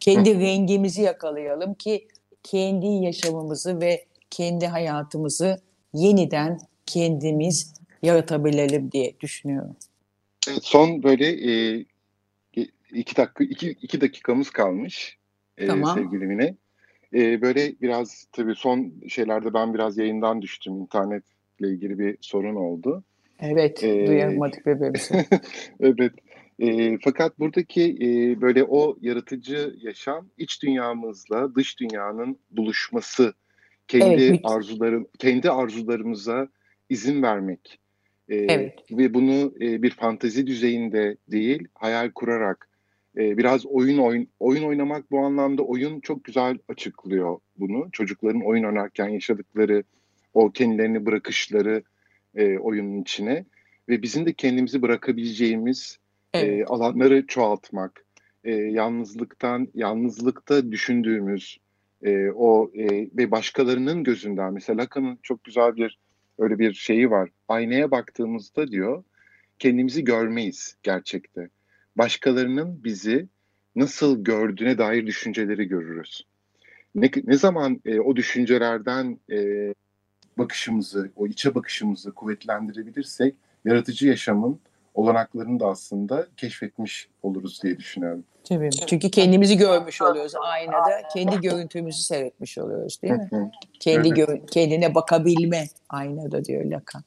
[0.00, 2.08] kendi rengimizi yakalayalım ki
[2.42, 5.60] kendi yaşamımızı ve kendi hayatımızı
[5.94, 9.76] yeniden kendimiz yaratabilelim diye düşünüyorum.
[10.62, 11.84] Son böyle e,
[12.92, 15.18] iki dakika iki, iki dakikamız kalmış
[15.58, 15.98] e, tamam.
[15.98, 16.54] sevgili Mine.
[17.14, 20.86] E, böyle biraz tabii son şeylerde ben biraz yayından düştüm.
[21.58, 23.04] İnternetle ilgili bir sorun oldu.
[23.40, 25.26] Evet, ee, duyamadık bebeğimizi.
[25.80, 26.12] evet.
[26.58, 33.34] E, fakat buradaki e, böyle o yaratıcı yaşam iç dünyamızla dış dünyanın buluşması,
[33.88, 36.48] kendi evet, arzularım, kendi arzularımıza
[36.90, 37.78] izin vermek
[38.28, 38.78] e, evet.
[38.90, 42.68] ve bunu e, bir fantezi düzeyinde değil, hayal kurarak
[43.16, 47.88] e, biraz oyun oyun oyun oynamak bu anlamda oyun çok güzel açıklıyor bunu.
[47.92, 49.82] Çocukların oyun oynarken yaşadıkları
[50.34, 51.82] o kendilerini bırakışları
[52.34, 53.44] e, oyunun içine
[53.88, 55.98] ve bizim de kendimizi bırakabileceğimiz
[56.32, 56.60] e, evet.
[56.60, 58.04] e, alanları çoğaltmak,
[58.44, 61.58] e, yalnızlıktan, yalnızlıkta düşündüğümüz
[62.02, 65.98] e, o e, ve başkalarının gözünden mesela Lacan'ın çok güzel bir
[66.38, 67.30] öyle bir şeyi var.
[67.48, 69.04] Aynaya baktığımızda diyor
[69.58, 71.48] kendimizi görmeyiz gerçekte.
[71.96, 73.28] Başkalarının bizi
[73.76, 76.26] nasıl gördüğüne dair düşünceleri görürüz.
[76.94, 79.74] Ne, ne zaman e, o düşüncelerden e,
[80.38, 83.34] bakışımızı, o içe bakışımızı kuvvetlendirebilirsek
[83.64, 84.60] yaratıcı yaşamın
[84.94, 88.24] olanaklarını da aslında keşfetmiş oluruz diye düşünüyorum.
[88.44, 88.70] Tabii.
[88.86, 91.08] Çünkü kendimizi görmüş oluyoruz aynada.
[91.14, 93.50] Kendi görüntümüzü seyretmiş oluyoruz değil mi?
[93.80, 94.18] Kendi evet.
[94.18, 97.04] gö- kendine bakabilme aynada diyor Lacan.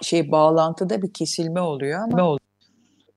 [0.00, 2.40] şey bağlantıda bir kesilme oluyor ama ne oluyor?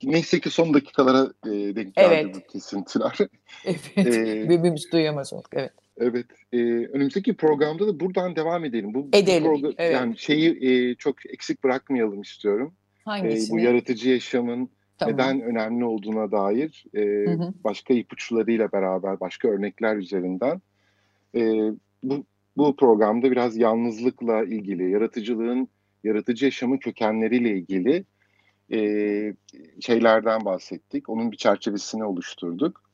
[0.03, 2.35] Neyse ki son dakikalara e, denk geldi evet.
[2.35, 3.17] bu kesintiler.
[3.65, 3.79] evet.
[3.97, 4.03] ee,
[4.49, 5.49] Birbirimizi duyamaz olduk.
[5.53, 5.73] Evet.
[5.99, 6.25] Evet.
[6.53, 8.93] E, önümüzdeki programda da buradan devam edelim.
[8.93, 9.43] Bu, edelim.
[9.43, 9.93] Bu program, evet.
[9.93, 12.73] Yani şeyi e, çok eksik bırakmayalım istiyorum.
[13.05, 13.59] Hangisini?
[13.59, 15.13] E, bu yaratıcı yaşamın tamam.
[15.13, 17.53] neden önemli olduğuna dair e, hı hı.
[17.63, 20.61] başka ipuçlarıyla beraber, başka örnekler üzerinden
[21.35, 21.71] e,
[22.03, 22.25] bu,
[22.57, 25.67] bu programda biraz yalnızlıkla ilgili, yaratıcılığın,
[26.03, 28.05] yaratıcı yaşamın kökenleriyle ilgili
[28.71, 28.79] e,
[29.79, 31.09] şeylerden bahsettik.
[31.09, 32.86] Onun bir çerçevesini oluşturduk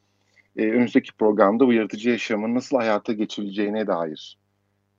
[0.58, 4.38] e, önümüzdeki programda bu yaratıcı yaşamın nasıl hayata geçirileceğine dair.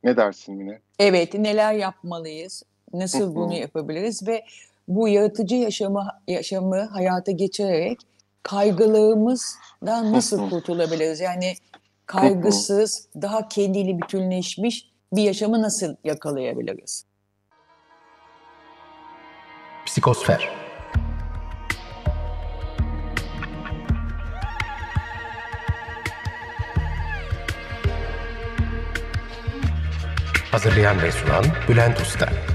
[0.05, 0.81] Ne dersin yine?
[0.99, 2.63] Evet, neler yapmalıyız?
[2.93, 4.45] Nasıl bunu yapabiliriz ve
[4.89, 7.99] bu yaratıcı yaşamı yaşamı hayata geçirerek
[8.43, 11.21] kaygılarımızdan nasıl kurtulabiliriz?
[11.21, 11.55] Yani
[12.07, 17.05] kaygısız, daha kendiyle bütünleşmiş bir yaşamı nasıl yakalayabiliriz?
[19.87, 20.64] Psikosfer
[30.55, 32.54] Hazırlayan ve sunan Bülent Usta.